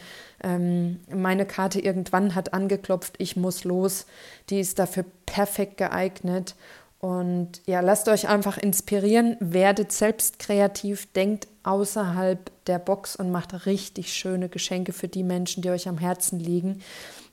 Ähm, 0.45 1.01
meine 1.11 1.47
Karte 1.47 1.81
irgendwann 1.81 2.35
hat 2.35 2.53
angeklopft, 2.53 3.14
ich 3.16 3.37
muss 3.37 3.64
los. 3.64 4.05
Die 4.51 4.61
ist 4.61 4.79
dafür 4.79 5.07
perfekt 5.25 5.79
geeignet. 5.79 6.55
Und 6.99 7.62
ja, 7.66 7.81
lasst 7.81 8.09
euch 8.09 8.29
einfach 8.29 8.59
inspirieren, 8.59 9.37
werdet 9.40 9.90
selbst 9.90 10.38
kreativ, 10.38 11.11
denkt 11.14 11.49
außerhalb 11.64 12.51
der 12.66 12.79
Box 12.79 13.16
und 13.16 13.33
macht 13.33 13.66
richtig 13.66 14.12
schöne 14.12 14.49
Geschenke 14.49 14.92
für 14.92 15.09
die 15.09 15.25
Menschen, 15.25 15.62
die 15.62 15.71
euch 15.71 15.88
am 15.88 15.99
Herzen 15.99 16.38
liegen. 16.38 16.83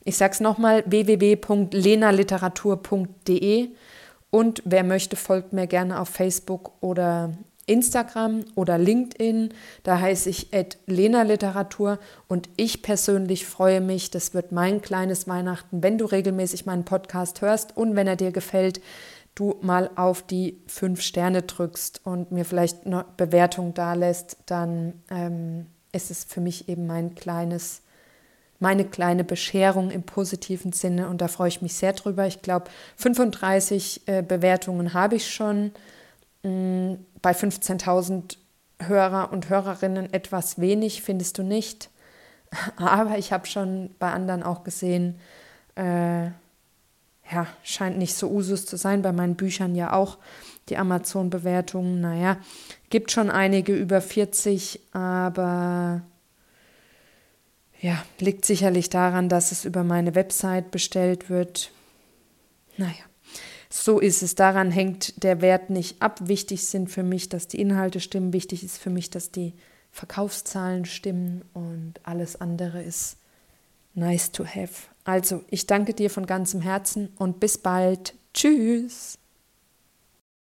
Ich 0.10 0.18
sage 0.18 0.34
es 0.34 0.40
nochmal, 0.40 0.84
www.lenaliteratur.de 0.88 3.70
und 4.32 4.64
wer 4.66 4.84
möchte, 4.84 5.16
folgt 5.16 5.54
mir 5.54 5.68
gerne 5.68 6.02
auf 6.02 6.10
Facebook 6.10 6.72
oder 6.82 7.38
Instagram 7.68 8.44
oder 8.56 8.80
LinkedIn. 8.80 9.54
Da 9.84 10.00
heiße 10.00 10.32
ich 10.32 10.50
Lena 10.88 11.22
Literatur 11.22 12.00
und 12.28 12.50
ich 12.58 12.82
persönlich 12.82 13.46
freue 13.46 13.82
mich, 13.82 14.10
das 14.10 14.34
wird 14.34 14.52
mein 14.52 14.82
kleines 14.82 15.28
Weihnachten, 15.28 15.84
wenn 15.84 16.00
du 16.00 16.06
regelmäßig 16.06 16.66
meinen 16.66 16.86
Podcast 16.86 17.42
hörst 17.42 17.78
und 17.78 17.96
wenn 17.96 18.08
er 18.08 18.16
dir 18.16 18.32
gefällt, 18.32 18.82
du 19.36 19.58
mal 19.62 19.92
auf 19.96 20.24
die 20.24 20.60
fünf 20.66 21.02
Sterne 21.02 21.44
drückst 21.44 22.02
und 22.04 22.32
mir 22.32 22.46
vielleicht 22.46 22.88
eine 22.88 23.06
Bewertung 23.16 23.76
da 23.76 23.94
lässt, 23.94 24.38
dann 24.48 25.04
ähm, 25.12 25.68
ist 25.92 26.10
es 26.10 26.24
für 26.24 26.42
mich 26.42 26.68
eben 26.68 26.88
mein 26.88 27.14
kleines 27.14 27.84
meine 28.60 28.86
kleine 28.86 29.24
Bescherung 29.24 29.90
im 29.90 30.04
positiven 30.04 30.74
Sinne 30.74 31.08
und 31.08 31.22
da 31.22 31.28
freue 31.28 31.48
ich 31.48 31.62
mich 31.62 31.76
sehr 31.76 31.94
drüber. 31.94 32.28
Ich 32.28 32.42
glaube, 32.42 32.70
35 32.98 34.08
äh, 34.08 34.22
Bewertungen 34.22 34.94
habe 34.94 35.16
ich 35.16 35.32
schon. 35.32 35.72
Mm, 36.44 36.96
bei 37.22 37.32
15.000 37.32 38.38
Hörer 38.82 39.32
und 39.32 39.50
Hörerinnen 39.50 40.14
etwas 40.14 40.60
wenig, 40.60 41.02
findest 41.02 41.38
du 41.38 41.44
nicht. 41.44 41.90
Aber 42.78 43.18
ich 43.18 43.32
habe 43.32 43.46
schon 43.46 43.90
bei 44.00 44.12
anderen 44.12 44.44
auch 44.44 44.64
gesehen, 44.64 45.20
äh, 45.76 46.28
ja, 47.32 47.46
scheint 47.64 47.98
nicht 47.98 48.16
so 48.16 48.30
Usus 48.30 48.66
zu 48.66 48.76
sein, 48.76 49.02
bei 49.02 49.12
meinen 49.12 49.36
Büchern 49.36 49.76
ja 49.76 49.94
auch 49.94 50.18
die 50.70 50.78
Amazon-Bewertungen. 50.78 52.02
Naja, 52.02 52.38
gibt 52.90 53.12
schon 53.12 53.30
einige 53.30 53.76
über 53.76 54.02
40, 54.02 54.80
aber 54.94 56.02
Ja, 57.82 58.04
liegt 58.20 58.46
sicherlich 58.46 58.90
daran, 58.90 59.30
dass 59.30 59.52
es 59.52 59.64
über 59.66 59.84
meine 59.84 60.16
Website 60.16 60.72
bestellt 60.72 61.30
wird. 61.30 61.72
Naja, 62.78 62.94
so 63.70 64.00
ist 64.00 64.22
es. 64.22 64.36
Daran 64.36 64.72
hängt 64.72 65.24
der 65.24 65.42
Wert 65.42 65.70
nicht 65.70 66.02
ab. 66.02 66.20
Wichtig 66.28 66.68
sind 66.68 66.90
für 66.90 67.04
mich, 67.04 67.30
dass 67.30 67.48
die 67.48 67.62
Inhalte 67.62 68.00
stimmen. 68.00 68.34
Wichtig 68.34 68.64
ist 68.64 68.78
für 68.78 68.90
mich, 68.90 69.10
dass 69.10 69.32
die 69.32 69.54
Verkaufszahlen 69.92 70.86
stimmen 70.86 71.44
und 71.54 71.94
alles 72.04 72.40
andere 72.40 72.82
ist 72.82 73.18
nice 73.94 74.32
to 74.32 74.46
have. 74.46 74.90
Also, 75.04 75.44
ich 75.50 75.66
danke 75.66 75.94
dir 75.94 76.10
von 76.10 76.26
ganzem 76.26 76.62
Herzen 76.62 77.10
und 77.18 77.40
bis 77.40 77.58
bald. 77.58 78.14
Tschüss. 78.34 79.18